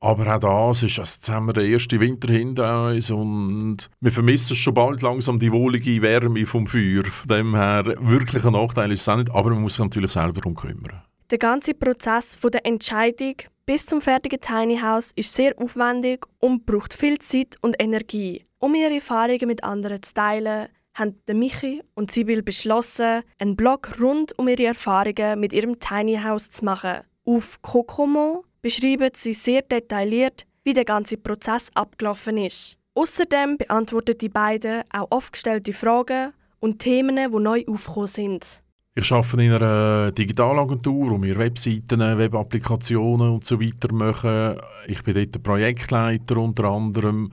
Aber 0.00 0.36
auch 0.36 0.70
das 0.70 0.82
ist, 0.82 0.98
also 0.98 1.14
jetzt 1.16 1.28
haben 1.28 1.46
wir 1.46 1.52
den 1.54 1.72
ersten 1.72 2.00
Winter 2.00 2.32
hinter 2.32 2.88
uns 2.88 3.10
und 3.10 3.88
wir 4.00 4.12
vermissen 4.12 4.54
schon 4.54 4.74
bald 4.74 5.02
langsam 5.02 5.38
die 5.38 5.50
wohlige 5.50 6.02
Wärme 6.02 6.44
vom 6.44 6.66
Feuer. 6.66 7.04
Von 7.04 7.28
dem 7.28 7.54
her, 7.54 7.84
wirklich 8.00 8.44
ein 8.44 8.52
Nachteil 8.52 8.92
ist 8.92 9.02
es 9.02 9.08
auch 9.08 9.16
nicht, 9.16 9.30
aber 9.30 9.50
man 9.50 9.62
muss 9.62 9.76
sich 9.76 9.84
natürlich 9.84 10.12
selber 10.12 10.40
darum 10.40 10.54
kümmern. 10.54 11.02
Der 11.30 11.38
ganze 11.38 11.74
Prozess 11.74 12.36
von 12.36 12.50
der 12.50 12.64
Entscheidung 12.66 13.34
bis 13.64 13.86
zum 13.86 14.00
fertigen 14.00 14.40
Tiny 14.40 14.78
House 14.78 15.10
ist 15.16 15.34
sehr 15.34 15.58
aufwendig 15.58 16.24
und 16.38 16.66
braucht 16.66 16.94
viel 16.94 17.18
Zeit 17.18 17.56
und 17.62 17.74
Energie. 17.80 18.44
Um 18.58 18.74
ihre 18.74 18.94
Erfahrungen 18.94 19.48
mit 19.48 19.64
anderen 19.64 20.02
zu 20.02 20.14
teilen, 20.14 20.68
haben 20.94 21.16
Michi 21.32 21.82
und 21.94 22.10
Sibyl 22.10 22.42
beschlossen, 22.42 23.22
einen 23.38 23.56
Blog 23.56 24.00
rund 24.00 24.38
um 24.38 24.48
ihre 24.48 24.66
Erfahrungen 24.66 25.40
mit 25.40 25.52
ihrem 25.52 25.78
Tiny 25.80 26.18
House 26.22 26.50
zu 26.50 26.64
machen. 26.64 27.00
Auf 27.24 27.60
Kokomo 27.60 28.44
beschreiben 28.62 29.10
sie 29.14 29.34
sehr 29.34 29.62
detailliert, 29.62 30.46
wie 30.64 30.74
der 30.74 30.84
ganze 30.84 31.16
Prozess 31.16 31.70
abgelaufen 31.74 32.38
ist. 32.38 32.78
Außerdem 32.94 33.58
beantworten 33.58 34.16
die 34.18 34.28
beiden 34.28 34.82
auch 34.90 35.08
oft 35.10 35.32
gestellte 35.32 35.72
Fragen 35.72 36.32
und 36.60 36.78
Themen, 36.78 37.16
die 37.16 37.38
neu 37.38 37.64
aufgekommen 37.66 38.08
sind. 38.08 38.62
Ich 38.94 39.12
arbeite 39.12 39.42
in 39.42 39.52
einer 39.52 40.10
Digitalagentur, 40.12 41.10
wo 41.10 41.22
wir 41.22 41.38
Webseiten, 41.38 42.00
Webapplikationen 42.00 43.28
und 43.28 43.44
so 43.44 43.60
weiter 43.60 43.92
machen. 43.92 44.56
Ich 44.86 45.02
bin 45.02 45.14
dort 45.14 45.42
Projektleiter 45.42 46.38
unter 46.38 46.64
anderem 46.64 47.30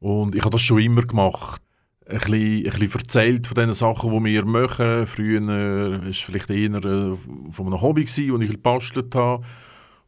und 0.00 0.34
ich 0.34 0.42
habe 0.42 0.50
das 0.50 0.60
schon 0.60 0.82
immer 0.82 1.00
gemacht. 1.00 1.62
Ein 2.06 2.18
bisschen, 2.18 2.34
ein 2.34 2.62
bisschen 2.64 3.00
erzählt 3.00 3.46
von 3.46 3.54
den 3.54 3.72
Sachen, 3.72 4.10
die 4.10 4.30
wir 4.30 4.44
machen. 4.44 5.06
Früher 5.06 5.46
war 5.46 6.06
es 6.06 6.18
vielleicht 6.18 6.50
eher 6.50 6.74
äh, 6.84 7.16
von 7.50 7.66
einem 7.66 7.80
Hobby, 7.80 8.04
das 8.04 8.18
ich 8.18 8.28
gebastelt 8.28 9.14
habe. 9.14 9.42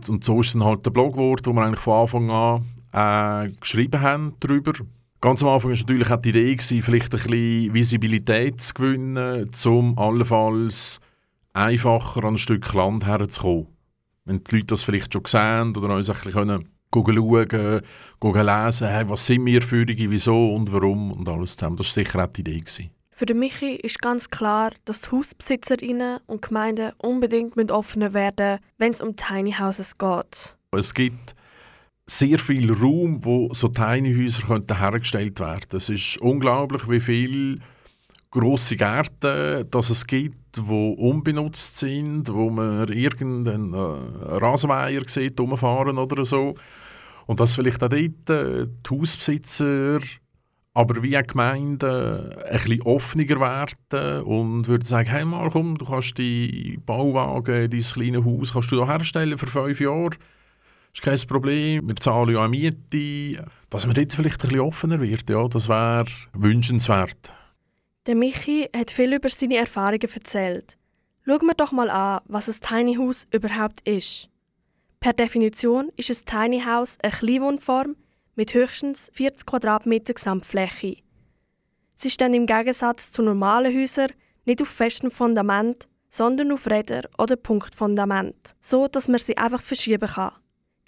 Und 0.08 0.24
so 0.24 0.40
ist 0.40 0.54
dann 0.54 0.64
halt 0.64 0.84
der 0.86 0.90
Blog 0.90 1.14
geworden, 1.14 1.46
wo 1.46 1.52
wir 1.52 1.62
eigentlich 1.62 1.80
von 1.80 2.02
Anfang 2.02 2.30
an 2.30 3.46
äh, 3.46 3.52
geschrieben 3.60 4.00
haben 4.00 4.34
darüber. 4.40 4.72
Ganz 5.20 5.42
am 5.42 5.50
Anfang 5.50 5.70
war 5.70 5.78
natürlich 5.78 6.10
auch 6.10 6.20
die 6.20 6.30
Idee, 6.30 6.54
gewesen, 6.54 6.82
vielleicht 6.82 7.14
ein 7.14 7.20
bisschen 7.20 7.74
Visibilität 7.74 8.60
zu 8.60 8.74
gewinnen, 8.74 9.50
um 9.66 9.98
allenfalls 9.98 11.00
einfacher 11.52 12.24
an 12.24 12.34
ein 12.34 12.38
Stück 12.38 12.72
Land 12.72 13.06
herzukommen. 13.06 13.66
Wenn 14.24 14.42
die 14.44 14.56
Leute 14.56 14.66
das 14.68 14.82
vielleicht 14.82 15.12
schon 15.12 15.24
sehen 15.26 15.76
oder 15.76 15.94
uns 15.94 16.08
ein 16.08 16.16
bisschen 16.16 16.32
schauen, 16.32 17.82
können, 18.20 18.46
lesen, 18.46 18.88
hey, 18.88 19.08
was 19.08 19.26
sind 19.26 19.44
wir 19.44 19.62
für 19.62 19.86
wieso 19.86 20.54
und 20.54 20.72
warum 20.72 21.12
und 21.12 21.28
alles 21.28 21.56
zusammen. 21.56 21.76
Das 21.76 21.88
war 21.88 22.04
sicher 22.04 22.24
auch 22.24 22.32
die 22.32 22.40
Idee. 22.40 22.60
Gewesen. 22.60 22.90
Für 23.20 23.26
den 23.26 23.38
Michi 23.38 23.74
ist 23.74 24.00
ganz 24.00 24.30
klar, 24.30 24.72
dass 24.86 25.12
Hausbesitzerinnen 25.12 26.20
und 26.26 26.40
Gemeinden 26.40 26.92
unbedingt 26.96 27.70
offener 27.70 28.14
werden 28.14 28.60
wenn 28.78 28.94
es 28.94 29.02
um 29.02 29.14
Tiny 29.14 29.52
Houses 29.52 29.98
geht. 29.98 30.56
Es 30.74 30.94
gibt 30.94 31.34
sehr 32.06 32.38
viel 32.38 32.72
Raum, 32.72 33.22
wo 33.22 33.52
so 33.52 33.68
Tiny 33.68 34.14
Häuser 34.14 34.62
hergestellt 34.74 35.38
werden. 35.38 35.66
Es 35.74 35.90
ist 35.90 36.16
unglaublich, 36.16 36.88
wie 36.88 37.00
viele 37.00 37.58
grosse 38.30 38.76
Gärten 38.76 39.70
dass 39.70 39.90
es 39.90 40.06
gibt, 40.06 40.56
die 40.56 40.94
unbenutzt 40.96 41.78
sind, 41.78 42.32
wo 42.32 42.48
man 42.48 42.88
irgendeinen 42.88 43.74
äh, 43.74 44.38
Rasenmäher 44.38 45.02
sieht, 45.06 45.38
rumfahren 45.38 45.98
oder 45.98 46.24
so. 46.24 46.54
Und 47.26 47.38
dass 47.38 47.54
vielleicht 47.54 47.82
auch 47.82 47.90
dort 47.90 48.30
äh, 48.30 48.66
die 48.66 48.90
Hausbesitzer 48.90 49.98
aber 50.72 51.02
wie 51.02 51.18
auch 51.18 51.26
Gemeinden 51.26 52.32
ein 52.32 52.52
bisschen 52.52 52.82
offener 52.82 53.40
werden 53.40 54.22
und 54.22 54.68
würde 54.68 54.86
sagen, 54.86 55.08
hey 55.08 55.24
mal 55.24 55.50
komm, 55.50 55.76
du 55.76 55.84
kannst 55.84 56.18
die 56.18 56.78
Bauwagen, 56.84 57.70
dein 57.70 57.80
kleines 57.80 58.24
Haus, 58.24 58.52
kannst 58.52 58.70
du 58.70 58.76
da 58.76 58.86
herstellen 58.86 59.36
für 59.36 59.46
fünf 59.46 59.80
Jahre. 59.80 60.10
Das 60.92 60.94
ist 60.94 61.02
kein 61.02 61.28
Problem, 61.28 61.88
wir 61.88 61.96
zahlen 61.96 62.34
ja 62.34 62.48
Miete. 62.48 63.44
Dass 63.68 63.86
man 63.86 63.94
dort 63.94 64.12
vielleicht 64.12 64.42
ein 64.42 64.48
bisschen 64.48 64.60
offener 64.60 65.00
wird, 65.00 65.30
ja, 65.30 65.46
das 65.46 65.68
wäre 65.68 66.06
wünschenswert. 66.32 67.32
Der 68.06 68.14
Michi 68.16 68.68
hat 68.74 68.90
viel 68.90 69.12
über 69.12 69.28
seine 69.28 69.56
Erfahrungen 69.56 70.00
erzählt. 70.12 70.76
Schauen 71.24 71.46
wir 71.46 71.54
doch 71.54 71.70
mal 71.70 71.90
an, 71.90 72.20
was 72.26 72.48
ein 72.48 72.60
Tiny 72.60 72.96
House 72.96 73.28
überhaupt 73.30 73.86
ist. 73.86 74.28
Per 75.00 75.12
Definition 75.12 75.90
ist 75.96 76.10
ein 76.10 76.50
Tiny 76.50 76.62
House 76.62 76.98
eine 77.02 77.12
Kleinwohnform, 77.12 77.96
mit 78.40 78.54
höchstens 78.54 79.10
40 79.12 79.44
Quadratmeter 79.44 80.14
Gesamtfläche. 80.14 80.96
Sie 81.94 82.08
stehen 82.08 82.32
im 82.32 82.46
Gegensatz 82.46 83.12
zu 83.12 83.20
normalen 83.20 83.78
Häusern 83.78 84.12
nicht 84.46 84.62
auf 84.62 84.68
festem 84.68 85.10
Fundament, 85.10 85.86
sondern 86.08 86.50
auf 86.50 86.66
Räder 86.66 87.02
oder 87.18 87.36
Punktfundament, 87.36 88.56
so 88.62 88.88
dass 88.88 89.08
man 89.08 89.20
sie 89.20 89.36
einfach 89.36 89.60
verschieben 89.60 90.08
kann. 90.08 90.32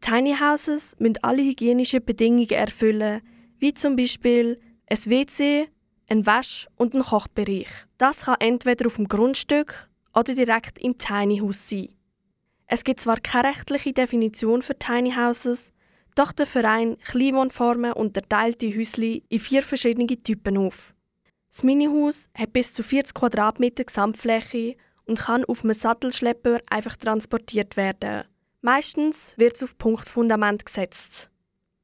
Tiny 0.01 0.35
Houses 0.35 0.97
müssen 0.99 1.19
alle 1.21 1.43
hygienischen 1.43 2.03
Bedingungen 2.03 2.49
erfüllen, 2.49 3.21
wie 3.59 3.75
zum 3.75 3.97
Beispiel 3.97 4.59
ein 4.89 5.05
WC, 5.05 5.69
ein 6.09 6.25
Wasch- 6.25 6.69
und 6.77 6.95
ein 6.95 7.03
Kochbereich. 7.03 7.69
Das 7.99 8.23
kann 8.23 8.41
entweder 8.41 8.87
auf 8.87 8.97
dem 8.97 9.09
Grundstück 9.09 9.91
oder 10.15 10.35
direkt 10.35 10.79
im 10.79 10.97
Tiny 10.97 11.41
House 11.41 11.69
sein. 11.69 11.91
Es 12.67 12.83
gibt 12.83 13.01
zwar 13.01 13.21
keine 13.21 13.49
rechtliche 13.49 13.93
Definition 13.93 14.63
für 14.63 14.79
Tiny 14.79 15.13
Houses, 15.13 15.71
doch 16.15 16.33
der 16.33 16.47
Verein 16.47 16.99
Kleinwohnformen 16.99 17.93
unterteilt 17.93 18.61
die 18.61 18.77
Häusli 18.79 19.25
in 19.29 19.41
vier 19.41 19.63
verschiedene 19.63 20.07
Typen 20.07 20.59
auf. 20.59 20.95
Das 21.51 21.63
Minihaus 21.63 22.29
hat 22.35 22.53
bis 22.53 22.73
zu 22.73 22.83
40 22.83 23.15
Quadratmeter 23.15 23.85
Gesamtfläche 23.85 24.77
und 25.05 25.19
kann 25.19 25.45
auf 25.45 25.65
einem 25.65 25.75
Sattelschlepper 25.75 26.61
einfach 26.71 26.97
transportiert 26.97 27.77
werden. 27.77 28.25
Meistens 28.61 29.35
wird 29.39 29.57
es 29.57 29.63
auf 29.63 29.77
Punktfundament 29.77 30.65
gesetzt. 30.65 31.31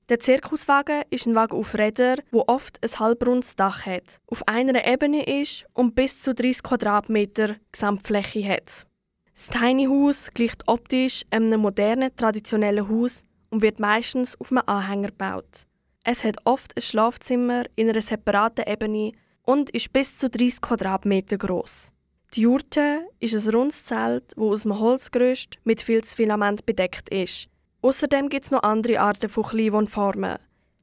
Der 0.08 0.20
Zirkuswagen 0.20 1.02
ist 1.10 1.26
ein 1.26 1.34
Wagen 1.34 1.56
auf 1.56 1.74
Rädern, 1.74 2.20
wo 2.30 2.44
oft 2.46 2.82
ein 2.82 2.98
halbrundes 2.98 3.56
Dach 3.56 3.84
hat, 3.84 4.20
auf 4.26 4.46
einer 4.48 4.86
Ebene 4.86 5.24
ist 5.24 5.66
und 5.74 5.94
bis 5.94 6.22
zu 6.22 6.34
30 6.34 6.62
Quadratmeter 6.62 7.56
Gesamtfläche 7.72 8.48
hat. 8.48 8.86
Das 9.34 9.48
Tiny 9.48 9.84
House 9.84 10.30
gleicht 10.32 10.66
optisch 10.66 11.24
einem 11.30 11.60
modernen, 11.60 12.16
traditionellen 12.16 12.88
Haus 12.88 13.22
und 13.50 13.62
wird 13.62 13.80
meistens 13.80 14.38
auf 14.40 14.50
einem 14.50 14.62
Anhänger 14.66 15.08
gebaut. 15.08 15.66
Es 16.04 16.24
hat 16.24 16.36
oft 16.44 16.76
ein 16.76 16.82
Schlafzimmer 16.82 17.64
in 17.76 17.88
einer 17.88 18.00
separaten 18.00 18.64
Ebene 18.66 19.12
und 19.42 19.70
ist 19.70 19.92
bis 19.92 20.18
zu 20.18 20.28
30 20.30 20.60
Quadratmeter 20.60 21.38
groß. 21.38 21.92
Die 22.34 22.42
Jurte 22.42 23.06
ist 23.20 23.34
ein 23.34 23.54
rundes 23.54 23.84
Zelt, 23.84 24.32
das 24.36 24.38
aus 24.38 24.64
einem 24.66 24.78
Holzgerüst 24.78 25.58
mit 25.64 25.80
Filzfilament 25.80 26.66
bedeckt 26.66 27.08
ist. 27.08 27.48
Außerdem 27.80 28.28
gibt 28.28 28.44
es 28.44 28.50
noch 28.50 28.62
andere 28.62 29.00
Arten 29.00 29.28
von 29.28 29.44
Kleinwohnformen, 29.44 30.38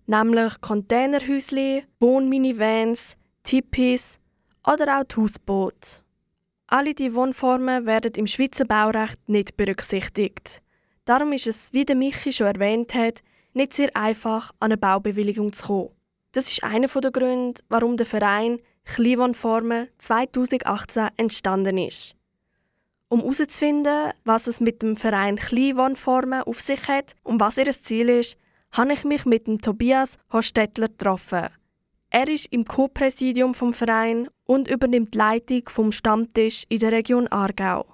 nämlich 0.07 0.61
Containerhäusli, 0.61 1.83
Wohnminivans, 1.99 3.15
Tipis 3.43 4.19
oder 4.65 4.99
auch 4.99 5.03
die 5.03 5.17
Hausboote. 5.17 5.99
Alle 6.67 6.95
diese 6.95 7.13
Wohnformen 7.13 7.85
werden 7.85 8.13
im 8.15 8.25
Schweizer 8.25 8.65
Baurecht 8.65 9.19
nicht 9.27 9.55
berücksichtigt. 9.55 10.63
Darum 11.05 11.31
ist 11.33 11.47
es, 11.47 11.71
wie 11.71 11.85
der 11.85 11.95
Michi 11.95 12.33
schon 12.33 12.47
erwähnt 12.47 12.95
hat, 12.95 13.21
nicht 13.53 13.73
sehr 13.73 13.95
einfach, 13.95 14.51
an 14.59 14.71
eine 14.71 14.77
Baubewilligung 14.77 15.53
zu 15.53 15.67
kommen. 15.67 15.89
Das 16.31 16.51
ist 16.51 16.63
einer 16.63 16.87
der 16.87 17.11
Gründe, 17.11 17.61
warum 17.69 17.95
der 17.95 18.05
Verein 18.05 18.59
Kleinwohnformen 18.83 19.87
2018 19.99 21.09
entstanden 21.15 21.77
ist. 21.77 22.15
Um 23.07 23.21
herauszufinden, 23.21 24.11
was 24.25 24.47
es 24.47 24.59
mit 24.59 24.81
dem 24.81 24.95
Verein 24.95 25.37
Kleinwohnformen 25.37 26.41
auf 26.43 26.59
sich 26.59 26.87
hat 26.87 27.15
und 27.23 27.39
was 27.39 27.57
ihr 27.57 27.71
Ziel 27.71 28.09
ist, 28.09 28.37
habe 28.71 28.93
ich 28.93 29.03
mich 29.03 29.25
mit 29.25 29.47
dem 29.47 29.61
Tobias 29.61 30.17
Hostettler 30.33 30.89
getroffen. 30.89 31.47
Er 32.09 32.27
ist 32.27 32.47
im 32.51 32.65
Co-Präsidium 32.65 33.53
vom 33.53 33.73
Verein 33.73 34.27
und 34.45 34.67
übernimmt 34.67 35.13
die 35.13 35.17
Leitung 35.17 35.69
vom 35.69 35.91
Stammtisch 35.91 36.63
in 36.67 36.79
der 36.79 36.91
Region 36.91 37.27
Aargau. 37.27 37.85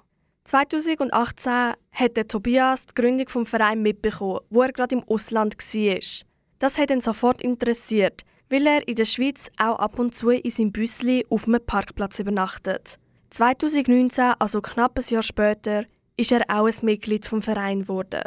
2018 0.44 1.74
hat 1.92 2.28
Tobias 2.28 2.86
die 2.86 2.94
Gründung 2.94 3.26
des 3.26 3.48
Vereins 3.48 3.80
mitbekommen, 3.80 4.40
wo 4.50 4.62
er 4.62 4.72
gerade 4.72 4.96
im 4.96 5.04
Ausland 5.04 5.56
war. 5.56 6.26
Das 6.58 6.78
hat 6.78 6.90
ihn 6.90 7.00
sofort 7.00 7.42
interessiert, 7.42 8.22
weil 8.48 8.66
er 8.66 8.86
in 8.86 8.96
der 8.96 9.04
Schweiz 9.04 9.50
auch 9.56 9.78
ab 9.78 9.98
und 9.98 10.14
zu 10.14 10.30
in 10.30 10.50
seinem 10.50 10.72
Büssli 10.72 11.24
auf 11.30 11.46
einem 11.46 11.64
Parkplatz 11.64 12.18
übernachtet. 12.18 12.98
2019, 13.30 14.34
also 14.38 14.60
knapp 14.60 14.98
ein 14.98 15.04
Jahr 15.08 15.22
später, 15.22 15.84
ist 16.16 16.32
er 16.32 16.44
auch 16.48 16.66
ein 16.66 16.74
Mitglied 16.82 17.24
vom 17.24 17.40
Verein 17.40 17.82
geworden. 17.82 18.22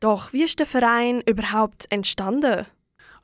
Doch 0.00 0.32
wie 0.32 0.44
ist 0.44 0.58
der 0.58 0.66
Verein 0.66 1.22
überhaupt 1.26 1.86
entstanden? 1.90 2.66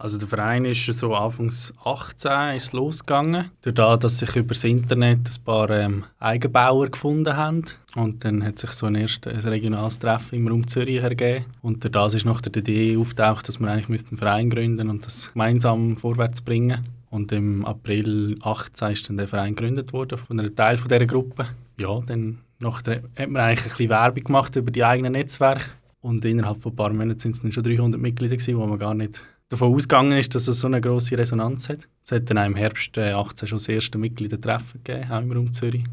Also 0.05 0.19
der 0.19 0.29
Verein 0.29 0.67
ist 0.67 0.85
so 0.85 1.15
anfangs 1.15 1.73
18 1.83 2.57
ist 2.57 2.75
losgegangen, 2.75 3.51
dadurch, 3.63 4.01
dass 4.01 4.19
sich 4.19 4.37
über 4.37 4.53
das 4.53 4.63
Internet 4.63 5.21
ein 5.21 5.45
paar 5.47 5.71
ähm, 5.71 6.05
Eigenbauer 6.19 6.91
gefunden 6.91 7.35
haben 7.35 7.65
und 7.95 8.23
dann 8.23 8.45
hat 8.45 8.59
sich 8.59 8.73
so 8.73 8.85
ein 8.85 8.97
erstes 8.97 9.47
regionales 9.47 9.99
Treffen 9.99 10.35
im 10.35 10.49
Raum 10.49 10.67
Zürich 10.67 11.03
ergeben 11.03 11.47
und 11.63 11.83
dadurch 11.83 12.17
ist 12.17 12.27
noch 12.27 12.43
die 12.43 12.59
Idee 12.59 12.99
auftaucht, 12.99 13.49
dass 13.49 13.59
man 13.61 13.71
eigentlich 13.71 14.07
einen 14.07 14.19
Verein 14.19 14.51
gründen 14.51 14.91
und 14.91 15.07
das 15.07 15.33
gemeinsam 15.33 15.97
vorwärts 15.97 16.43
bringen. 16.43 16.87
Und 17.09 17.33
im 17.33 17.65
April 17.65 18.37
18 18.43 18.93
ist 18.93 19.09
dann 19.09 19.17
der 19.17 19.27
Verein 19.27 19.57
gegründet 19.57 19.95
worden 19.95 20.19
von 20.19 20.39
einem 20.39 20.55
Teil 20.55 20.77
von 20.77 20.89
dieser 20.91 21.07
Gruppe. 21.07 21.47
Ja, 21.79 22.03
dann 22.05 22.41
nachher 22.59 23.05
hat 23.19 23.31
man 23.31 23.41
eigentlich 23.41 23.65
ein 23.65 23.71
bisschen 23.71 23.89
Werbung 23.89 24.25
gemacht 24.25 24.55
über 24.55 24.71
die 24.71 24.85
eigenen 24.85 25.13
Netzwerke 25.13 25.65
und 26.03 26.23
innerhalb 26.27 26.61
von 26.61 26.73
ein 26.73 26.77
paar 26.77 26.93
Monaten 26.93 27.19
sind 27.19 27.35
es 27.35 27.41
dann 27.41 27.53
schon 27.53 27.63
300 27.63 27.99
Mitglieder 27.99 28.37
gewesen, 28.37 28.59
wo 28.59 28.67
man 28.67 28.79
gar 28.79 28.93
nicht 28.93 29.25
davon 29.55 29.75
ausgegangen 29.75 30.19
ist, 30.19 30.35
dass 30.35 30.49
es 30.49 30.61
so 30.61 30.67
eine 30.67 30.81
grosse 30.81 31.17
Resonanz 31.17 31.69
hat. 31.69 31.89
Es 32.05 32.13
hat 32.13 32.29
dann 32.29 32.39
auch 32.39 32.47
im 32.47 32.57
Herbst 32.57 32.91
2018 32.95 33.49
schon 33.49 33.59
das 33.59 33.69
erste 33.69 33.99
Mitgliedertreffen 33.99 34.83
gegeben, 34.83 35.11
auch 35.11 35.21
im 35.21 35.33
Raum 35.33 35.53
Zürich. 35.53 35.85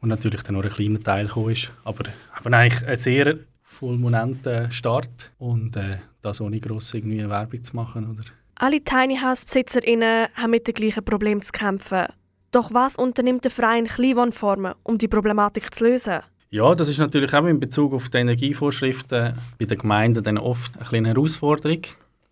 Und 0.00 0.08
natürlich 0.08 0.42
dann 0.42 0.56
noch 0.56 0.64
ein 0.64 0.70
kleiner 0.70 1.02
Teil 1.02 1.26
gekommen 1.26 1.50
ist. 1.50 1.70
Aber, 1.84 2.04
aber 2.32 2.56
eigentlich 2.56 2.86
ein 2.86 2.98
sehr 2.98 3.36
fulminanter 3.62 4.70
Start 4.70 5.30
und 5.38 5.76
äh, 5.76 5.98
das 6.22 6.40
ohne 6.40 6.60
gross 6.60 6.94
irgendwie 6.94 7.28
Werbung 7.28 7.62
zu 7.62 7.76
machen. 7.76 8.10
Oder? 8.10 8.24
Alle 8.56 8.82
Tiny 8.82 9.18
House 9.18 9.44
BesitzerInnen 9.44 10.28
haben 10.34 10.50
mit 10.50 10.66
dem 10.66 10.74
gleichen 10.74 11.04
Problem 11.04 11.40
zu 11.42 11.52
kämpfen. 11.52 12.06
Doch 12.50 12.74
was 12.74 12.96
unternimmt 12.96 13.44
der 13.44 13.50
Verein 13.50 13.86
Kleinwohnformen, 13.86 14.74
um 14.82 14.98
die 14.98 15.08
Problematik 15.08 15.74
zu 15.74 15.84
lösen? 15.84 16.20
Ja, 16.50 16.74
das 16.74 16.88
ist 16.88 16.98
natürlich 16.98 17.32
auch 17.32 17.46
in 17.46 17.60
Bezug 17.60 17.92
auf 17.92 18.08
die 18.08 18.18
Energievorschriften 18.18 19.34
bei 19.56 19.64
den 19.64 19.78
Gemeinden 19.78 20.24
dann 20.24 20.36
oft 20.36 20.76
eine 20.76 20.84
kleine 20.84 21.08
Herausforderung, 21.10 21.82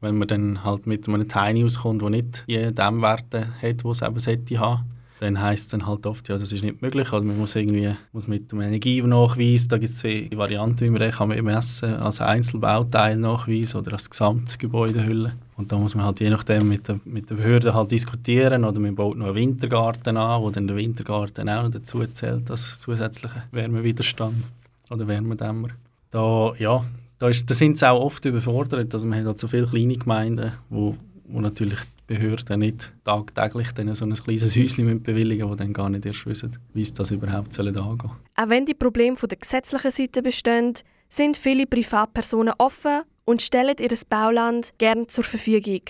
wenn 0.00 0.19
man 0.19 0.28
dann 0.28 0.64
halt 0.64 0.87
mit 0.87 1.09
einem 1.09 1.28
Tiny 1.28 1.64
auskommt, 1.64 2.02
der 2.02 2.11
nicht 2.11 2.45
die 2.49 2.73
Dämmwerte 2.73 3.49
hat, 3.61 3.85
die 3.85 3.88
es 3.88 4.02
eben 4.02 4.19
sollte 4.19 4.59
haben 4.59 4.85
dann 5.21 5.40
heisst 5.40 5.67
es 5.67 5.71
dann 5.71 5.87
halt 5.87 6.07
oft, 6.07 6.28
ja, 6.28 6.38
das 6.38 6.52
ist 6.52 6.62
nicht 6.62 6.83
möglich. 6.83 7.12
Also 7.12 7.25
man 7.25 7.38
muss 7.38 7.57
irgendwie 7.57 7.95
muss 8.12 8.28
mit 8.28 8.52
dem 8.52 8.61
Energienachweis, 8.61 9.69
da 9.69 9.78
gibt 9.78 9.90
es 9.90 9.99
zwei 9.99 10.28
Varianten, 10.35 10.81
wie 10.81 10.90
man 10.90 11.00
den 11.00 11.11
kann 11.11 11.28
messen 11.28 11.90
kann, 11.90 12.00
als 12.00 12.21
Einzelbauteil 12.21 13.17
nachweisen 13.17 13.81
oder 13.81 13.93
als 13.95 14.09
Gesamtgebäudehülle. 14.09 15.33
Und 15.57 15.73
da 15.73 15.76
muss 15.76 15.95
man 15.95 16.05
halt 16.05 16.21
je 16.21 16.31
nachdem 16.31 16.69
mit 16.69 16.87
der, 16.88 17.00
mit 17.05 17.31
der 17.31 17.35
Behörde 17.35 17.75
halt 17.75 17.90
diskutieren 17.90 18.64
oder 18.64 18.78
man 18.78 18.95
baut 18.95 19.17
noch 19.17 19.26
einen 19.26 19.35
Wintergarten 19.35 20.17
an, 20.17 20.43
wo 20.43 20.50
dann 20.50 20.69
der 20.69 20.76
Wintergarten 20.76 21.49
auch 21.49 21.64
noch 21.64 21.71
dazu 21.71 22.05
zählt 22.07 22.50
als 22.50 22.78
zusätzlicher 22.78 23.45
Wärmewiderstand 23.50 24.45
oder 24.90 25.09
Wärmedämmer. 25.09 25.71
Da, 26.11 26.52
ja, 26.59 26.85
da, 27.18 27.28
ist, 27.28 27.50
da 27.50 27.54
sind 27.54 27.78
sie 27.78 27.88
auch 27.88 28.00
oft 28.00 28.25
überfordert. 28.25 28.92
Also 28.94 29.06
man 29.06 29.18
hat 29.18 29.26
halt 29.26 29.38
so 29.38 29.48
viele 29.48 29.66
kleine 29.66 29.96
Gemeinden, 29.96 30.52
wo, 30.68 30.96
wo 31.26 31.40
natürlich 31.40 31.78
Behörden 32.06 32.60
nicht 32.60 32.90
tagtäglich 33.04 33.72
dann 33.72 33.94
so 33.94 34.06
ein 34.06 34.14
kleines 34.14 34.56
Häuschen 34.56 35.02
bewilligen, 35.02 35.48
wo 35.48 35.54
dann 35.54 35.75
gar 35.75 35.90
nicht 35.90 36.06
erst 36.06 36.25
wissen, 36.25 36.56
wie 36.72 36.82
es 36.82 36.94
das 36.94 37.10
überhaupt 37.10 37.52
soll 37.52 37.68
angehen 37.68 38.10
Auch 38.34 38.48
wenn 38.48 38.64
die 38.64 38.75
Probleme 38.75 39.16
von 39.16 39.28
der 39.28 39.38
gesetzlichen 39.38 39.90
Seite 39.90 40.22
bestehen, 40.22 40.72
sind 41.10 41.37
viele 41.37 41.66
Privatpersonen 41.66 42.54
offen 42.56 43.02
und 43.26 43.42
stellen 43.42 43.76
ihr 43.78 43.90
Bauland 44.08 44.72
gerne 44.78 45.06
zur 45.06 45.25
Verfügung. 45.25 45.82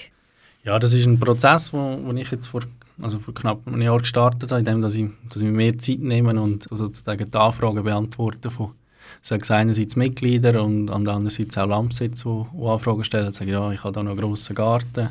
Ja, 0.65 0.79
das 0.79 0.93
ist 0.93 1.07
ein 1.07 1.21
Prozess, 1.21 1.73
wo, 1.73 1.99
wo 2.03 2.13
ich 2.13 2.31
jetzt 2.33 2.47
vor, 2.47 2.63
also 3.01 3.21
vor 3.21 3.33
knapp 3.33 3.67
einem 3.67 3.81
Jahr 3.81 3.99
gestartet 3.99 4.51
habe, 4.51 4.59
indem 4.59 4.83
dass 4.83 4.97
ich, 4.97 5.07
dass 5.29 5.37
ich 5.37 5.45
mir 5.45 5.53
mehr 5.53 5.79
Zeit 5.79 6.01
nehme 6.01 6.41
und 6.41 6.67
sozusagen 6.69 7.31
die 7.31 7.37
Anfragen 7.37 7.85
beantworte 7.85 8.51
von 8.51 8.73
sagen 9.21 9.45
einerseits 9.51 9.97
Mitglieder 9.97 10.63
und 10.63 10.91
andererseits 10.91 11.59
auch 11.59 11.67
Landbesitzer, 11.67 12.47
die, 12.53 12.59
die 12.59 12.67
Anfragen 12.67 13.05
stellen, 13.05 13.33
sagen, 13.33 13.51
ja, 13.51 13.71
ich 13.73 13.83
habe 13.83 13.93
da 13.93 14.03
noch 14.03 14.13
einen 14.13 14.21
grossen 14.21 14.55
Garten, 14.55 15.11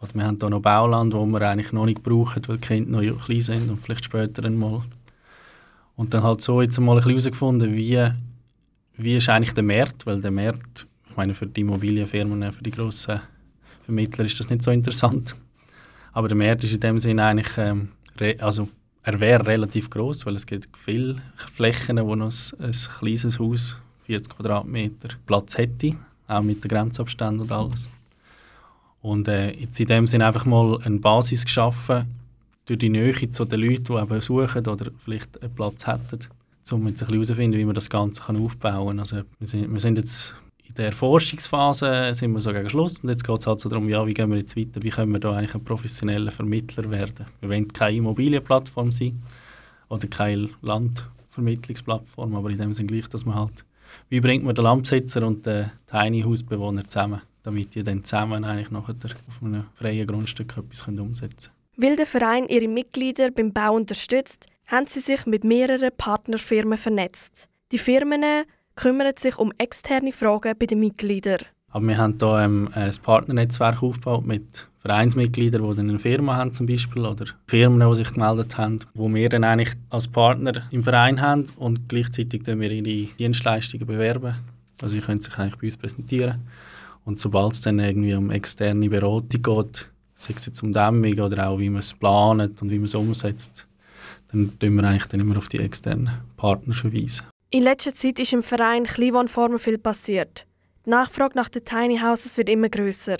oder 0.00 0.14
wir 0.14 0.24
haben 0.24 0.38
hier 0.38 0.50
noch 0.50 0.60
Bauland, 0.60 1.14
wo 1.14 1.24
wir 1.26 1.40
eigentlich 1.42 1.72
noch 1.72 1.86
nicht 1.86 2.02
brauchen, 2.02 2.42
weil 2.46 2.58
die 2.58 2.66
Kinder 2.66 3.02
noch 3.02 3.24
klein 3.24 3.40
sind 3.40 3.70
und 3.70 3.80
vielleicht 3.80 4.04
später 4.04 4.44
einmal. 4.44 4.82
Und 5.96 6.12
dann 6.12 6.22
halt 6.22 6.42
so 6.42 6.60
jetzt 6.60 6.78
mal 6.80 7.02
herausgefunden, 7.02 7.74
wie, 7.74 8.06
wie 8.96 9.16
ist 9.16 9.28
eigentlich 9.28 9.54
der 9.54 9.62
Markt, 9.62 10.06
weil 10.06 10.20
der 10.20 10.30
Markt, 10.30 10.86
ich 11.08 11.16
meine 11.16 11.34
für 11.34 11.46
die 11.46 11.60
Immobilienfirmen, 11.60 12.52
für 12.52 12.62
die 12.62 12.70
grossen 12.70 13.20
Vermittler 13.84 14.24
ist 14.24 14.38
das 14.40 14.50
nicht 14.50 14.62
so 14.62 14.70
interessant. 14.70 15.36
Aber 16.12 16.28
der 16.28 16.36
Markt 16.36 16.64
ist 16.64 16.72
in 16.72 16.80
dem 16.80 16.98
Sinne 16.98 17.24
eigentlich, 17.24 17.56
ähm, 17.58 17.88
also 18.38 18.68
er 19.04 19.20
wäre 19.20 19.46
relativ 19.46 19.90
groß, 19.90 20.24
weil 20.24 20.36
es 20.36 20.46
gibt 20.46 20.76
viele 20.76 21.16
Flächen, 21.52 21.98
wo 21.98 22.14
noch 22.14 22.32
ein, 22.58 22.64
ein 22.64 22.72
kleines 22.98 23.38
Haus, 23.38 23.76
40 24.06 24.34
Quadratmeter, 24.34 25.10
Platz 25.26 25.58
hätte, 25.58 25.96
auch 26.26 26.42
mit 26.42 26.64
den 26.64 26.68
Grenzabständen 26.68 27.40
und 27.40 27.52
alles. 27.52 27.90
Und 29.02 29.28
äh, 29.28 29.52
jetzt 29.52 29.78
in 29.78 29.88
dem 29.88 30.06
Sinne 30.06 30.26
einfach 30.26 30.46
mal 30.46 30.78
eine 30.82 30.98
Basis 30.98 31.44
geschaffen, 31.44 32.08
durch 32.64 32.78
die 32.78 32.88
Nähe 32.88 33.30
zu 33.30 33.44
den 33.44 33.60
Leuten, 33.60 33.84
die 33.84 33.92
eben 33.92 34.20
suchen 34.22 34.66
oder 34.66 34.90
vielleicht 35.04 35.42
einen 35.42 35.54
Platz 35.54 35.86
hätten, 35.86 36.20
um 36.70 36.88
jetzt 36.88 37.02
herauszufinden, 37.02 37.60
wie 37.60 37.64
man 37.66 37.74
das 37.74 37.90
Ganze 37.90 38.22
aufbauen 38.26 38.86
kann. 38.86 39.00
Also 39.00 39.16
wir 39.38 39.46
sind, 39.46 39.70
wir 39.70 39.80
sind 39.80 39.98
jetzt 39.98 40.34
der 40.76 40.92
Forschungsphase, 40.92 42.14
sind 42.14 42.32
wir 42.32 42.40
so 42.40 42.52
gegen 42.52 42.68
Schluss 42.68 43.00
und 43.00 43.08
jetzt 43.08 43.24
geht 43.24 43.38
es 43.38 43.46
halt 43.46 43.60
so 43.60 43.68
darum, 43.68 43.88
ja, 43.88 44.06
wie 44.06 44.14
gehen 44.14 44.30
wir 44.30 44.38
jetzt 44.38 44.56
weiter, 44.56 44.82
wie 44.82 44.90
können 44.90 45.12
wir 45.12 45.20
da 45.20 45.32
eigentlich 45.36 45.54
ein 45.54 45.64
professioneller 45.64 46.30
Vermittler 46.30 46.90
werden. 46.90 47.26
Wir 47.40 47.48
wollen 47.48 47.72
keine 47.72 47.96
Immobilienplattform 47.96 48.92
sein 48.92 49.22
oder 49.88 50.08
keine 50.08 50.50
Landvermittlungsplattform, 50.62 52.34
aber 52.34 52.50
in 52.50 52.58
dem 52.58 52.74
Sinne 52.74 52.88
gleich, 52.88 53.08
dass 53.08 53.24
man 53.24 53.36
halt, 53.36 53.64
wie 54.08 54.20
bringt 54.20 54.44
man 54.44 54.54
den 54.54 54.64
Landbesitzer 54.64 55.26
und 55.26 55.46
den 55.46 55.70
Tiny 55.90 56.22
Hausbewohner 56.22 56.88
zusammen? 56.88 57.22
damit 57.44 57.74
die 57.74 57.84
dann 57.84 58.02
zusammen 58.02 58.44
eigentlich 58.44 58.70
nachher 58.70 58.96
auf 59.28 59.42
einem 59.42 59.66
freien 59.74 60.06
Grundstück 60.06 60.56
etwas 60.56 60.88
umsetzen 60.88 61.50
können. 61.76 61.90
Weil 61.90 61.96
der 61.96 62.06
Verein 62.06 62.48
ihre 62.48 62.68
Mitglieder 62.68 63.30
beim 63.30 63.52
Bau 63.52 63.74
unterstützt, 63.74 64.46
haben 64.66 64.86
sie 64.86 65.00
sich 65.00 65.26
mit 65.26 65.44
mehreren 65.44 65.90
Partnerfirmen 65.96 66.78
vernetzt. 66.78 67.48
Die 67.70 67.78
Firmen 67.78 68.24
kümmern 68.76 69.12
sich 69.18 69.36
um 69.38 69.52
externe 69.58 70.12
Fragen 70.12 70.54
bei 70.58 70.66
den 70.66 70.80
Mitgliedern. 70.80 71.40
Aber 71.70 71.86
wir 71.86 71.98
haben 71.98 72.16
hier 72.18 72.38
ähm, 72.38 72.68
ein 72.72 72.92
Partnernetzwerk 73.02 73.82
aufgebaut 73.82 74.24
mit 74.24 74.68
Vereinsmitgliedern, 74.80 75.68
die 75.68 75.76
dann 75.76 75.88
eine 75.88 75.98
Firma 75.98 76.36
haben 76.36 76.52
zum 76.52 76.66
Beispiel 76.66 77.04
oder 77.04 77.24
Firmen, 77.46 77.88
die 77.88 77.96
sich 77.96 78.12
gemeldet 78.12 78.56
haben, 78.58 78.78
wo 78.94 79.12
wir 79.12 79.28
dann 79.28 79.42
eigentlich 79.42 79.74
als 79.90 80.06
Partner 80.06 80.68
im 80.70 80.82
Verein 80.82 81.20
haben 81.20 81.46
und 81.56 81.88
gleichzeitig 81.88 82.46
wir 82.46 82.70
ihre 82.70 83.08
Dienstleistungen 83.18 83.86
bewerben. 83.86 84.36
Also 84.80 84.94
sie 84.94 85.00
können 85.00 85.20
sich 85.20 85.36
eigentlich 85.38 85.58
bei 85.58 85.66
uns 85.66 85.76
präsentieren 85.76 86.42
und 87.04 87.18
sobald 87.18 87.54
es 87.54 87.62
dann 87.62 87.78
irgendwie 87.78 88.14
um 88.14 88.30
externe 88.30 88.88
Beratung 88.88 89.42
geht, 89.42 89.88
sei 90.14 90.34
es 90.36 90.46
jetzt 90.46 90.62
um 90.62 90.72
Dämmung 90.72 91.18
oder 91.18 91.48
auch 91.48 91.58
wie 91.58 91.70
man 91.70 91.80
es 91.80 91.92
plant 91.92 92.62
und 92.62 92.70
wie 92.70 92.78
man 92.78 92.84
es 92.84 92.94
umsetzt, 92.94 93.66
dann 94.30 94.52
tun 94.58 94.76
wir 94.76 94.84
eigentlich 94.84 95.06
dann 95.06 95.20
immer 95.20 95.38
auf 95.38 95.48
die 95.48 95.58
externen 95.58 96.10
Partner 96.36 96.74
verweisen. 96.74 97.24
In 97.54 97.62
letzter 97.62 97.94
Zeit 97.94 98.18
ist 98.18 98.32
im 98.32 98.42
Verein 98.42 98.82
Kleinwohnformen 98.82 99.60
viel 99.60 99.78
passiert. 99.78 100.44
Die 100.84 100.90
Nachfrage 100.90 101.36
nach 101.36 101.48
den 101.48 101.64
Tiny 101.64 102.00
Houses 102.00 102.36
wird 102.36 102.48
immer 102.48 102.68
grösser. 102.68 103.18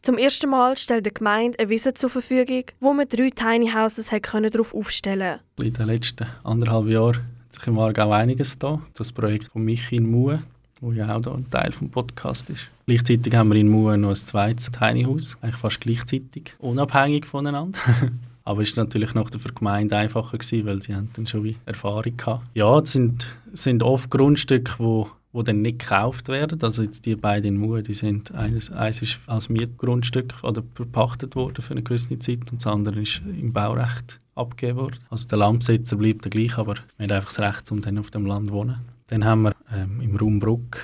Zum 0.00 0.16
ersten 0.16 0.48
Mal 0.48 0.76
stellt 0.76 1.06
die 1.06 1.12
Gemeinde 1.12 1.58
eine 1.58 1.68
Wiese 1.68 1.92
zur 1.92 2.08
Verfügung, 2.08 2.62
wo 2.78 2.92
man 2.92 3.08
drei 3.08 3.30
Tiny 3.30 3.72
Houses 3.72 4.10
darauf 4.10 4.72
aufstellen 4.72 5.40
konnte. 5.56 5.68
In 5.70 5.74
den 5.74 5.86
letzten 5.88 6.28
anderthalb 6.44 6.86
Jahren 6.86 7.16
hat 7.16 7.52
sich 7.52 7.66
im 7.66 7.80
Aargau 7.80 8.12
einiges 8.12 8.56
da. 8.60 8.80
Das 8.94 9.10
Projekt 9.10 9.50
von 9.50 9.64
Michi 9.64 9.96
in 9.96 10.08
Mue, 10.08 10.40
wo 10.80 10.92
ja 10.92 11.16
auch 11.16 11.26
ein 11.26 11.50
Teil 11.50 11.72
des 11.72 11.80
Podcasts 11.90 12.48
ist. 12.48 12.68
Gleichzeitig 12.86 13.34
haben 13.34 13.48
wir 13.48 13.56
in 13.56 13.68
Mue 13.68 13.98
noch 13.98 14.10
ein 14.10 14.14
zweites 14.14 14.70
Tiny 14.70 15.02
House, 15.02 15.36
eigentlich 15.40 15.56
fast 15.56 15.80
gleichzeitig, 15.80 16.54
unabhängig 16.60 17.26
voneinander. 17.26 17.80
Aber 18.48 18.62
es 18.62 18.74
war 18.74 18.84
natürlich 18.84 19.12
noch 19.12 19.28
für 19.30 19.48
die 19.48 19.54
Gemeinde 19.54 19.94
einfacher, 19.94 20.38
gewesen, 20.38 20.66
weil 20.66 20.80
sie 20.80 20.94
dann 21.12 21.26
schon 21.26 21.44
wie 21.44 21.56
Erfahrung 21.66 22.14
hatten. 22.24 22.46
Ja, 22.54 22.78
es 22.78 22.92
sind, 22.92 23.28
sind 23.52 23.82
oft 23.82 24.10
Grundstücke, 24.10 24.72
wo 24.78 25.10
wo 25.30 25.42
dann 25.42 25.60
nicht 25.60 25.80
gekauft 25.80 26.28
werden. 26.28 26.58
Also 26.62 26.82
jetzt 26.82 27.04
die 27.04 27.14
beiden 27.14 27.54
in 27.54 27.60
Mue, 27.60 27.82
die 27.82 27.92
sind 27.92 28.34
eines, 28.34 28.72
eines 28.72 29.02
ist 29.02 29.20
als 29.26 29.50
Mietgrundstück 29.50 30.42
oder 30.42 30.62
verpachtet 30.74 31.36
worden 31.36 31.60
für 31.60 31.72
eine 31.72 31.82
gewisse 31.82 32.18
Zeit 32.18 32.50
und 32.50 32.54
das 32.54 32.66
andere 32.66 33.02
ist 33.02 33.20
im 33.38 33.52
Baurecht 33.52 34.18
abgegeben 34.34 34.78
worden. 34.78 34.98
Also 35.10 35.28
der 35.28 35.38
Landbesitzer 35.38 35.96
bleibt 35.96 36.24
der 36.24 36.30
gleich, 36.30 36.56
aber 36.56 36.76
man 36.96 37.10
hat 37.10 37.16
einfach 37.16 37.32
das 37.32 37.40
Recht, 37.40 37.70
um 37.70 37.82
dann 37.82 37.98
auf 37.98 38.10
dem 38.10 38.24
Land 38.24 38.46
zu 38.46 38.54
wohnen. 38.54 38.78
Dann 39.08 39.26
haben 39.26 39.42
wir 39.42 39.54
ähm, 39.70 40.00
im 40.00 40.16
Raum 40.16 40.40
Bruck 40.40 40.78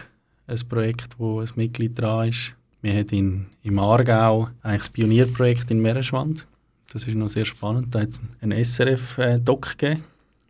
ein 0.46 0.60
Projekt, 0.68 1.18
wo 1.18 1.40
ein 1.40 1.48
Mitglied 1.56 1.98
dran 1.98 2.28
ist. 2.28 2.52
Wir 2.82 2.92
haben 2.92 3.08
in, 3.08 3.46
im 3.62 3.78
Aargau 3.78 4.50
eigentlich 4.62 4.82
das 4.82 4.90
Pionierprojekt 4.90 5.70
in 5.70 5.80
Meeresschwand. 5.80 6.46
Das 6.92 7.06
ist 7.06 7.14
noch 7.14 7.28
sehr 7.28 7.44
spannend. 7.44 7.94
Da 7.94 8.00
hat 8.00 8.10
es 8.10 8.22
einen 8.40 8.64
SRF-Doc 8.64 9.78
gegeben 9.78 10.04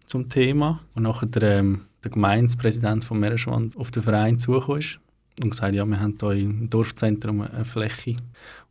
zum 0.07 0.29
Thema. 0.29 0.81
Und 0.95 1.05
nachher 1.05 1.27
der, 1.27 1.59
ähm, 1.59 1.83
der 2.03 2.11
Gemeindepräsident 2.11 3.05
von 3.05 3.19
Meeresschwand 3.19 3.77
auf 3.77 3.91
den 3.91 4.03
Verein 4.03 4.39
zugekommen 4.39 4.81
ist 4.81 4.99
und 5.43 5.51
gesagt, 5.51 5.75
ja, 5.75 5.85
wir 5.85 6.01
haben 6.01 6.17
hier 6.21 6.31
im 6.33 6.69
Dorfzentrum 6.69 7.43
eine 7.43 7.65
Fläche 7.65 8.17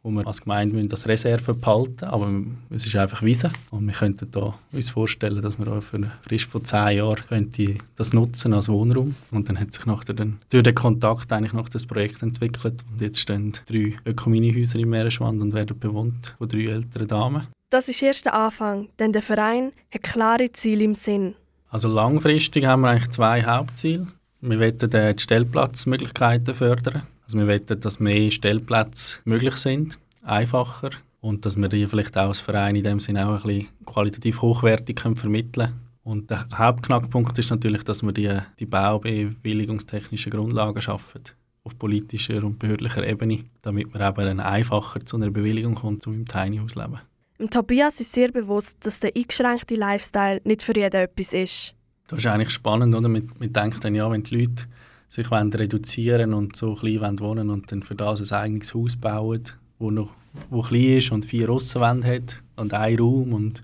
wo 0.03 0.11
wir 0.11 0.27
als 0.27 0.41
Gemeinde 0.41 0.85
das 0.85 1.07
Reserve 1.07 1.53
behalten 1.53 2.05
aber 2.05 2.29
es 2.69 2.85
ist 2.85 2.95
einfach 2.95 3.23
Wiese 3.23 3.51
und 3.71 3.87
wir 3.87 3.93
könnten 3.93 4.29
da 4.29 4.53
uns 4.73 4.89
vorstellen, 4.89 5.41
dass 5.41 5.57
wir 5.57 5.67
auch 5.71 5.81
für 5.81 5.95
eine 5.95 6.11
Frist 6.21 6.45
von 6.45 6.65
zehn 6.65 6.97
Jahren 6.97 7.23
könnte 7.27 7.75
das 7.95 8.11
nutzen 8.11 8.53
als 8.53 8.67
Wohnraum 8.67 9.15
und 9.31 9.47
dann 9.47 9.59
hat 9.59 9.73
sich 9.73 9.85
nachher 9.85 10.13
dann 10.13 10.39
durch 10.49 10.63
den 10.63 10.75
Kontakt 10.75 11.31
eigentlich 11.31 11.53
noch 11.53 11.69
das 11.69 11.85
Projekt 11.85 12.21
entwickelt 12.21 12.83
und 12.91 13.01
jetzt 13.01 13.19
stehen 13.19 13.53
drei 13.65 13.93
Ökominihäuser 14.05 14.77
im 14.77 14.89
Meeresschwand 14.89 15.41
und 15.41 15.53
werden 15.53 15.79
bewohnt 15.79 16.35
von 16.37 16.47
drei 16.49 16.65
älteren 16.65 17.07
Damen. 17.07 17.47
Das 17.69 17.87
ist 17.87 18.01
erst 18.03 18.25
der 18.25 18.35
Anfang, 18.35 18.89
denn 18.99 19.13
der 19.13 19.21
Verein 19.21 19.71
hat 19.91 20.03
klare 20.03 20.51
Ziele 20.51 20.83
im 20.83 20.95
Sinn. 20.95 21.33
Also 21.69 21.87
langfristig 21.87 22.65
haben 22.65 22.81
wir 22.81 22.89
eigentlich 22.89 23.09
zwei 23.09 23.43
Hauptziele. 23.43 24.07
Wir 24.41 24.59
wollen 24.59 24.77
die 24.77 25.21
Stellplatzmöglichkeiten 25.21 26.53
fördern 26.53 27.03
also 27.33 27.47
wir 27.47 27.47
wollen, 27.47 27.79
dass 27.79 27.99
mehr 27.99 28.31
Stellplätze 28.31 29.17
möglich 29.25 29.55
sind, 29.55 29.97
einfacher 30.21 30.91
und 31.19 31.45
dass 31.45 31.57
wir 31.57 31.67
die 31.67 31.87
vielleicht 31.87 32.15
auch 32.17 32.27
als 32.27 32.39
Verein 32.39 32.75
in 32.75 32.83
dem 32.83 32.99
Sinne 32.99 33.27
auch 33.27 33.43
ein 33.43 33.47
bisschen 33.47 33.67
qualitativ 33.85 34.41
hochwertig 34.41 34.97
können 34.97 35.15
vermitteln 35.15 35.67
können. 35.67 35.79
Und 36.03 36.29
der 36.29 36.45
Hauptknackpunkt 36.55 37.37
ist 37.39 37.49
natürlich, 37.49 37.83
dass 37.83 38.03
wir 38.03 38.11
die, 38.11 38.29
die 38.59 38.65
baubewilligungstechnischen 38.65 40.31
Grundlagen 40.31 40.81
schaffen 40.81 41.21
auf 41.63 41.79
politischer 41.79 42.43
und 42.43 42.59
behördlicher 42.59 43.07
Ebene, 43.07 43.45
damit 43.61 43.93
man 43.93 44.07
eben 44.07 44.25
dann 44.25 44.39
einfacher 44.41 44.99
zu 44.99 45.15
einer 45.15 45.31
Bewilligung 45.31 45.75
kommt, 45.75 46.05
um 46.05 46.13
im 46.13 46.25
Tiny 46.25 46.57
House 46.57 46.73
zu 46.73 46.81
leben. 46.81 46.99
Dem 47.39 47.49
Tobias 47.49 47.99
ist 48.01 48.11
sehr 48.11 48.31
bewusst, 48.31 48.77
dass 48.81 48.99
der 48.99 49.13
eingeschränkte 49.15 49.75
Lifestyle 49.75 50.41
nicht 50.43 50.61
für 50.61 50.75
jeden 50.75 50.93
etwas 50.93 51.33
ist. 51.33 51.73
Das 52.07 52.19
ist 52.19 52.27
eigentlich 52.27 52.51
spannend, 52.51 52.93
oder? 52.93 53.07
Man, 53.07 53.31
man 53.39 53.53
denkt 53.53 53.83
dann, 53.83 53.95
ja, 53.95 54.11
wenn 54.11 54.23
die 54.23 54.39
Leute 54.39 54.65
sich 55.13 55.29
wollen 55.29 55.53
reduzieren 55.53 56.33
und 56.33 56.55
so 56.55 56.73
klein 56.73 57.19
wohnen 57.19 57.51
und 57.51 57.71
dann 57.71 57.83
für 57.83 57.93
das 57.93 58.31
ein 58.31 58.35
eigenes 58.35 58.73
Haus 58.73 58.95
bauen, 58.95 59.43
wo 59.77 59.91
noch 59.91 60.09
wo 60.49 60.63
klein 60.63 60.97
ist 60.97 61.11
und 61.11 61.23
vier 61.23 61.51
Aussenwände 61.51 62.07
hat 62.07 62.41
und 62.55 62.73
einen 62.73 62.97
Raum 62.97 63.33
und, 63.33 63.61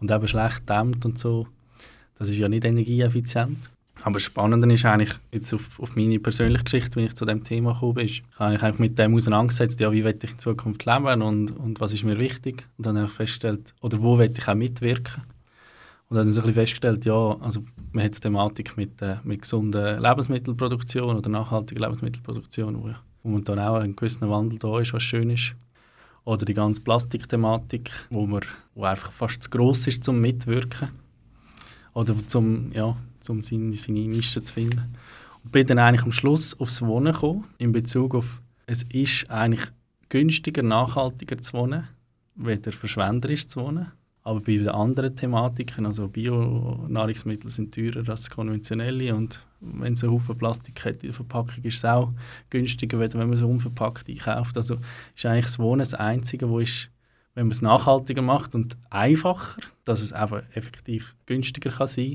und 0.00 0.10
eben 0.10 0.26
schlecht 0.26 0.68
dämmt 0.68 1.04
und 1.04 1.20
so, 1.20 1.46
das 2.18 2.30
ist 2.30 2.38
ja 2.38 2.48
nicht 2.48 2.64
energieeffizient. 2.64 3.70
Aber 4.02 4.14
das 4.14 4.24
Spannende 4.24 4.74
ist 4.74 4.84
eigentlich, 4.84 5.14
jetzt 5.30 5.54
auf, 5.54 5.78
auf 5.78 5.94
meine 5.94 6.18
persönliche 6.18 6.64
Geschichte, 6.64 6.96
wenn 6.96 7.04
ich 7.04 7.14
zu 7.14 7.26
dem 7.26 7.44
Thema 7.44 7.74
gekommen 7.74 7.94
bin, 7.94 8.10
habe 8.36 8.54
ich 8.56 8.62
eigentlich 8.62 8.78
mit 8.80 8.98
dem 8.98 9.14
auseinandergesetzt, 9.14 9.78
ja, 9.78 9.92
wie 9.92 10.02
will 10.02 10.18
ich 10.20 10.32
in 10.32 10.38
Zukunft 10.40 10.84
leben 10.84 11.22
und, 11.22 11.52
und 11.52 11.78
was 11.78 11.92
ist 11.92 12.02
mir 12.02 12.18
wichtig. 12.18 12.66
Und 12.76 12.86
dann 12.86 12.96
habe 12.96 13.06
ich 13.06 13.12
festgestellt, 13.12 13.72
oder 13.82 14.02
wo 14.02 14.18
will 14.18 14.32
ich 14.36 14.48
auch 14.48 14.56
mitwirken. 14.56 15.22
Und 16.12 16.16
dann 16.16 16.24
habe 16.24 16.28
ich 16.28 16.34
so 16.34 16.42
ein 16.42 16.46
bisschen 16.48 16.60
festgestellt, 16.60 17.04
ja, 17.06 17.38
also 17.40 17.64
man 17.92 18.04
hat 18.04 18.14
die 18.14 18.20
Thematik 18.20 18.76
mit, 18.76 19.00
äh, 19.00 19.16
mit 19.24 19.40
gesunder 19.40 19.98
Lebensmittelproduktion 19.98 21.16
oder 21.16 21.30
nachhaltiger 21.30 21.80
Lebensmittelproduktion, 21.80 22.82
wo, 22.82 22.90
wo 23.22 23.28
man 23.30 23.42
dann 23.44 23.58
auch 23.58 23.76
ein 23.76 23.96
gewisser 23.96 24.28
Wandel 24.28 24.58
da 24.58 24.78
ist, 24.78 24.92
was 24.92 25.02
schön 25.02 25.30
ist. 25.30 25.54
Oder 26.24 26.44
die 26.44 26.52
ganze 26.52 26.82
Plastikthematik, 26.82 27.90
wo, 28.10 28.26
man, 28.26 28.42
wo 28.74 28.84
einfach 28.84 29.10
fast 29.10 29.44
zu 29.44 29.48
gross 29.48 29.86
ist 29.86 30.04
zum 30.04 30.20
Mitwirken. 30.20 30.90
Oder 31.94 32.14
zum, 32.26 32.70
ja, 32.72 32.94
um 33.30 33.40
seine, 33.40 33.72
seine 33.72 34.00
Nische 34.00 34.42
zu 34.42 34.52
finden. 34.52 34.94
Und 35.42 35.50
bin 35.50 35.66
dann 35.66 35.78
eigentlich 35.78 36.04
am 36.04 36.12
Schluss 36.12 36.60
aufs 36.60 36.82
Wohnen 36.82 37.14
gekommen, 37.14 37.44
in 37.56 37.72
Bezug 37.72 38.14
auf, 38.14 38.42
es 38.66 38.82
ist 38.82 39.30
eigentlich 39.30 39.66
günstiger, 40.10 40.62
nachhaltiger 40.62 41.38
zu 41.38 41.54
wohnen, 41.54 41.88
weder 42.34 42.70
verschwenderisch 42.70 43.48
zu 43.48 43.62
wohnen. 43.62 43.92
Aber 44.24 44.40
bei 44.40 44.56
den 44.56 44.68
anderen 44.68 45.16
Thematiken, 45.16 45.84
also 45.84 46.06
Bio-Nahrungsmittel 46.08 47.50
sind 47.50 47.74
teurer 47.74 48.08
als 48.08 48.30
konventionelle 48.30 49.14
und 49.14 49.44
wenn 49.60 49.94
es 49.94 50.04
einen 50.04 50.12
Haufen 50.12 50.38
Plastik 50.38 50.84
hat 50.84 50.96
in 50.96 51.08
der 51.08 51.12
Verpackung, 51.12 51.64
ist 51.64 51.76
es 51.76 51.84
auch 51.84 52.12
günstiger, 52.50 53.00
wenn 53.00 53.10
man 53.28 53.32
es 53.32 53.42
unverpackt 53.42 54.08
einkauft. 54.08 54.56
Also 54.56 54.78
ist 55.14 55.26
eigentlich 55.26 55.46
das 55.46 55.58
Wohnen 55.58 55.80
das 55.80 55.94
Einzige, 55.94 56.48
wo 56.48 56.60
ist, 56.60 56.88
wenn 57.34 57.46
man 57.46 57.52
es 57.52 57.62
nachhaltiger 57.62 58.22
macht 58.22 58.54
und 58.54 58.76
einfacher, 58.90 59.60
dass 59.84 60.00
es 60.00 60.12
eben 60.12 60.42
effektiv 60.52 61.16
günstiger 61.26 61.70
kann 61.70 61.88
sein 61.88 62.14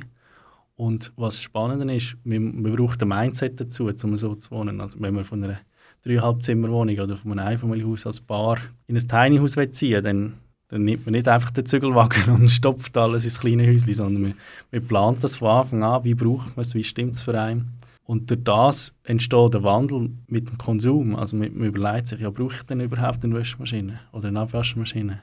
und 0.78 1.12
was 1.17 1.41
spannend 1.41 1.91
ist, 1.91 2.15
man, 2.24 2.62
man 2.62 2.76
braucht 2.76 3.02
ein 3.02 3.10
Mindset 3.10 3.60
dazu, 3.60 3.88
um 3.88 4.17
so 4.17 4.36
zu 4.36 4.52
wohnen. 4.52 4.80
Also 4.80 5.02
wenn 5.02 5.15
man 5.15 5.26
von 5.26 5.43
einer 5.43 5.60
Dreieinhalbzimmerwohnung 6.04 7.00
oder 7.00 7.17
von 7.17 7.32
einem 7.32 7.48
Einfamilienhaus 7.48 8.06
als 8.06 8.22
Bar 8.22 8.60
in 8.86 8.96
ein 8.96 9.08
Tiny 9.08 9.38
House 9.38 9.58
ziehen 9.72 10.04
dann, 10.04 10.34
dann 10.69 10.84
nimmt 10.84 11.06
man 11.06 11.13
nicht 11.13 11.27
einfach 11.27 11.51
den 11.51 11.65
Zügelwagen 11.65 12.30
und 12.36 12.49
stopft 12.49 12.97
alles 12.97 13.23
ins 13.23 13.39
kleine 13.39 13.67
Häuschen, 13.67 13.93
sondern 13.93 14.21
man, 14.21 14.34
man 14.71 14.88
plant 14.88 15.23
das 15.23 15.36
von 15.36 15.49
Anfang 15.49 15.84
an, 15.84 16.03
wie 16.03 16.13
braucht 16.13 16.56
man 16.56 16.62
es, 16.62 16.75
wie 16.75 16.84
stimmt 16.84 17.13
es 17.13 17.21
für 17.21 17.39
einen. 17.39 17.73
Und 18.03 18.30
durch 18.30 18.43
das 18.43 18.93
entsteht 19.03 19.53
der 19.53 19.63
Wandel 19.63 20.12
mit 20.27 20.49
dem 20.49 20.58
Konsum. 20.58 21.15
Also 21.15 21.36
man, 21.36 21.53
man 21.58 21.67
überlegt 21.67 22.08
sich, 22.08 22.19
ja, 22.21 22.30
brauche 22.30 22.56
ich 22.56 22.63
denn 22.63 22.80
überhaupt 22.80 23.23
eine 23.23 23.36
Waschmaschine 23.36 23.99
oder 24.13 24.30
eine 24.30 24.39
Abwaschmaschine? 24.39 25.21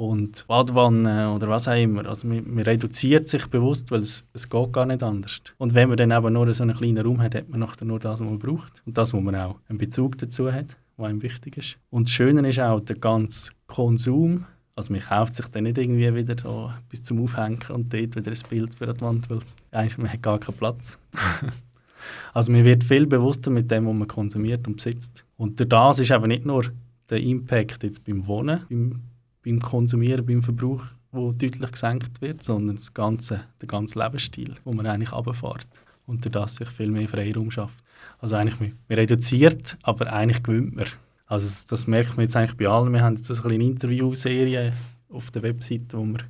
und 0.00 0.46
Badwanne 0.46 1.30
oder 1.32 1.48
was 1.48 1.68
auch 1.68 1.76
immer. 1.76 2.06
Also 2.06 2.26
man, 2.26 2.42
man 2.46 2.64
reduziert 2.64 3.28
sich 3.28 3.46
bewusst, 3.46 3.90
weil 3.90 4.00
es, 4.00 4.26
es 4.32 4.48
geht 4.48 4.72
gar 4.72 4.86
nicht 4.86 5.02
anders. 5.02 5.42
Und 5.58 5.74
wenn 5.74 5.88
man 5.88 5.98
dann 5.98 6.10
eben 6.10 6.32
nur 6.32 6.52
so 6.54 6.62
einen 6.62 6.76
kleinen 6.76 7.04
Raum 7.04 7.20
hat, 7.20 7.34
hat 7.34 7.48
man 7.50 7.60
nachher 7.60 7.84
nur 7.84 8.00
das, 8.00 8.20
was 8.20 8.26
man 8.26 8.38
braucht 8.38 8.82
und 8.86 8.96
das, 8.96 9.12
wo 9.12 9.20
man 9.20 9.36
auch 9.36 9.56
einen 9.68 9.78
Bezug 9.78 10.16
dazu 10.18 10.50
hat, 10.50 10.76
was 10.96 11.10
einem 11.10 11.22
wichtig 11.22 11.58
ist. 11.58 11.76
Und 11.90 12.08
das 12.08 12.12
Schöne 12.12 12.48
ist 12.48 12.58
auch 12.60 12.80
der 12.80 12.96
ganze 12.96 13.52
Konsum. 13.66 14.46
Also 14.80 14.92
man 14.92 15.02
kauft 15.02 15.34
sich 15.34 15.46
dann 15.48 15.64
nicht 15.64 15.78
irgendwie 15.78 16.14
wieder 16.14 16.36
so 16.36 16.72
bis 16.88 17.02
zum 17.02 17.22
Aufhängen 17.22 17.60
und 17.68 17.92
dort 17.92 18.16
wieder 18.16 18.30
ein 18.30 18.48
Bild 18.48 18.74
für 18.74 18.92
die 18.92 19.00
Wand, 19.00 19.28
weil 19.28 19.40
eigentlich 19.70 19.98
man 19.98 20.12
hat 20.12 20.22
gar 20.22 20.38
keinen 20.38 20.56
Platz. 20.56 20.98
also 22.34 22.50
man 22.50 22.64
wird 22.64 22.82
viel 22.82 23.06
bewusster 23.06 23.50
mit 23.50 23.70
dem, 23.70 23.86
was 23.86 23.94
man 23.94 24.08
konsumiert 24.08 24.66
und 24.66 24.76
besitzt. 24.76 25.24
Und 25.36 25.60
das 25.60 25.98
ist 25.98 26.10
eben 26.10 26.28
nicht 26.28 26.46
nur 26.46 26.64
der 27.08 27.20
Impact 27.20 27.82
jetzt 27.82 28.04
beim 28.04 28.26
Wohnen, 28.26 28.60
beim 28.68 29.02
beim 29.42 29.60
Konsumieren, 29.60 30.24
beim 30.26 30.42
Verbrauch, 30.42 30.84
wo 31.12 31.32
deutlich 31.32 31.72
gesenkt 31.72 32.20
wird, 32.20 32.42
sondern 32.42 32.76
das 32.76 32.92
ganze, 32.94 33.42
der 33.60 33.68
ganze 33.68 33.98
Lebensstil, 33.98 34.54
wo 34.64 34.72
man 34.72 34.86
eigentlich 34.86 35.12
runterfährt 35.12 35.66
und 36.06 36.24
dadurch 36.24 36.50
sich 36.50 36.68
viel 36.68 36.90
mehr 36.90 37.08
Freiraum 37.08 37.50
schafft. 37.50 37.78
Also 38.18 38.36
eigentlich, 38.36 38.60
man, 38.60 38.78
man 38.88 38.98
reduziert, 38.98 39.76
aber 39.82 40.12
eigentlich 40.12 40.42
gewinnt 40.42 40.76
man. 40.76 40.86
Also 41.30 41.46
das, 41.46 41.66
das 41.68 41.86
merkt 41.86 42.16
man 42.16 42.24
jetzt 42.24 42.34
eigentlich 42.34 42.56
bei 42.56 42.66
allen. 42.66 42.92
Wir 42.92 43.02
haben 43.02 43.14
jetzt 43.14 43.30
eine 43.30 43.40
kleine 43.40 43.64
Interviewserie 43.64 44.72
auf 45.10 45.30
der 45.30 45.44
Webseite, 45.44 45.96
wo 45.96 46.04
wir 46.04 46.24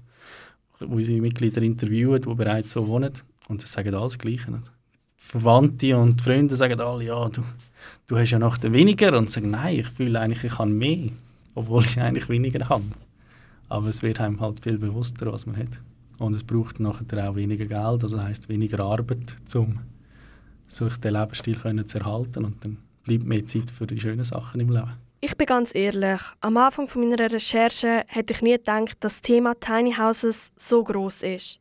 wo 0.79 0.97
unsere 0.97 1.21
Mitglieder 1.21 1.63
interviewen, 1.63 2.21
die 2.21 2.35
bereits 2.35 2.73
so 2.73 2.87
wohnen. 2.87 3.13
Und 3.49 3.63
sie 3.63 3.67
sagen 3.67 3.95
alles 3.95 4.19
Gleiche. 4.19 4.61
Verwandte 5.17 5.97
und 5.97 6.21
Freunde 6.21 6.55
sagen 6.55 6.81
alle, 6.81 7.05
ja, 7.05 7.29
du, 7.31 7.43
du 8.09 8.19
hast 8.19 8.31
ja 8.31 8.39
noch 8.39 8.63
weniger. 8.63 9.17
Und 9.17 9.31
sagen, 9.31 9.51
nein, 9.51 9.79
ich 9.79 9.89
fühle 9.89 10.21
eigentlich, 10.21 10.45
ich 10.45 10.59
habe 10.59 10.71
mehr 10.71 11.09
obwohl 11.55 11.83
ich 11.83 11.99
eigentlich 11.99 12.29
weniger 12.29 12.69
habe. 12.69 12.85
Aber 13.71 13.87
es 13.89 14.03
wird 14.03 14.21
einem 14.21 14.41
halt 14.41 14.61
viel 14.61 14.79
bewusster, 14.79 15.33
was 15.33 15.47
man 15.47 15.57
hat. 15.57 15.81
Und 16.19 16.35
es 16.35 16.45
braucht 16.45 16.79
nachher 16.79 17.31
auch 17.31 17.37
weniger 17.37 17.65
Geld, 17.65 18.03
also 18.03 18.21
heißt 18.21 18.51
weniger 18.51 18.81
Arbeit, 18.81 19.37
um 19.55 19.79
sich 20.69 20.97
den 20.99 21.15
Lebensstil 21.15 21.87
zu 21.87 21.99
erhalten. 21.99 22.45
Und 22.45 22.65
dann 22.65 22.77
bleibt 23.11 23.27
mehr 23.27 23.45
Zeit 23.47 23.71
für 23.71 23.87
die 23.87 23.99
schönen 23.99 24.25
Sachen 24.25 24.61
im 24.61 24.71
Leben. 24.71 24.93
Ich 25.21 25.37
bin 25.37 25.47
ganz 25.47 25.75
ehrlich, 25.75 26.21
am 26.41 26.57
Anfang 26.57 26.89
meiner 26.95 27.31
Recherche 27.31 28.05
hätte 28.07 28.33
ich 28.33 28.41
nie 28.41 28.53
gedacht, 28.53 28.97
dass 29.01 29.17
das 29.17 29.23
Thema 29.23 29.55
Tiny 29.59 29.95
Houses 29.95 30.53
so 30.57 30.85
groß 30.85 31.25
ist. 31.25 31.59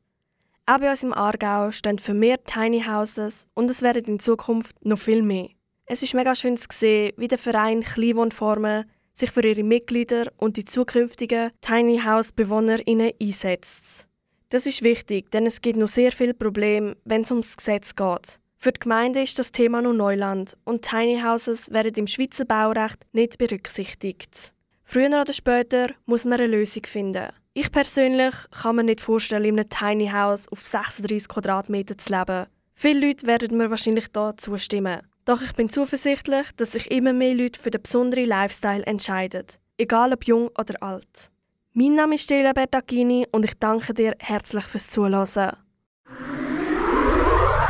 Auch 0.66 0.78
bei 0.78 0.92
uns 0.92 1.04
im 1.04 1.12
Aargau 1.12 1.72
stehen 1.72 1.98
vermehrt 1.98 2.46
Tiny 2.46 2.84
Houses 2.84 3.48
und 3.56 3.72
es 3.72 3.82
werden 3.82 4.06
in 4.06 4.20
Zukunft 4.20 4.76
noch 4.86 5.00
viel 5.00 5.24
mehr. 5.24 5.50
Es 5.88 6.04
ist 6.04 6.14
mega 6.14 6.36
schön 6.36 6.56
zu 6.56 6.68
sehen, 6.72 7.14
wie 7.18 7.28
der 7.28 7.40
Verein 7.40 7.82
Kleinwohnformen 7.82 8.86
sich 9.14 9.32
für 9.32 9.44
ihre 9.44 9.64
Mitglieder 9.64 10.32
und 10.38 10.56
die 10.56 10.66
zukünftigen 10.66 11.50
Tiny 11.62 12.00
House 12.06 12.32
BewohnerInnen 12.32 13.12
einsetzt. 13.20 14.08
Das 14.50 14.68
ist 14.68 14.84
wichtig, 14.84 15.32
denn 15.32 15.48
es 15.48 15.62
gibt 15.62 15.78
noch 15.78 15.88
sehr 15.88 16.12
viele 16.12 16.36
Probleme, 16.36 16.96
wenn 17.06 17.24
es 17.24 17.32
ums 17.32 17.58
Gesetz 17.58 17.96
geht. 17.96 18.40
Für 18.62 18.74
die 18.74 18.82
Gemeinde 18.82 19.22
ist 19.22 19.40
das 19.40 19.54
Thema 19.54 19.82
noch 19.82 19.94
Neuland 19.94 20.58
und 20.66 20.82
Tiny 20.82 21.22
Houses 21.22 21.72
werden 21.72 21.94
im 21.96 22.08
Schweizer 22.08 22.44
Baurecht 22.44 22.98
nicht 23.14 23.38
berücksichtigt. 23.38 24.54
Früher 24.84 25.22
oder 25.22 25.32
später 25.32 25.92
muss 26.06 26.26
man 26.26 26.42
eine 26.42 26.58
Lösung 26.58 26.84
finden. 26.86 27.30
Ich 27.54 27.72
persönlich 27.72 28.36
kann 28.52 28.76
mir 28.76 28.84
nicht 28.84 29.00
vorstellen, 29.00 29.46
in 29.46 29.58
einem 29.58 29.70
Tiny 29.70 30.10
House 30.10 30.50
auf 30.50 30.66
36 30.66 31.30
Quadratmeter 31.30 31.98
zu 31.98 32.14
leben. 32.14 32.48
Viele 32.74 33.08
Leute 33.08 33.28
werden 33.28 33.58
mir 33.58 33.70
wahrscheinlich 33.70 34.12
da 34.12 34.36
zustimmen. 34.36 35.08
Doch 35.24 35.42
ich 35.42 35.54
bin 35.54 35.70
zuversichtlich, 35.70 36.48
dass 36.58 36.74
sich 36.74 36.92
immer 36.92 37.14
mehr 37.14 37.36
Leute 37.36 37.62
für 37.62 37.72
den 37.72 37.82
besonderen 37.82 38.26
Lifestyle 38.26 38.86
entscheiden, 38.86 39.46
egal 39.78 40.12
ob 40.12 40.26
jung 40.26 40.50
oder 40.60 40.84
alt. 40.84 41.32
Mein 41.72 41.96
Name 41.96 42.16
ist 42.16 42.26
Stella 42.26 42.52
Bertagini 42.52 43.26
und 43.32 43.46
ich 43.46 43.58
danke 43.58 43.94
dir 43.94 44.16
herzlich 44.20 44.66
fürs 44.66 44.90
Zuhören. 44.90 45.54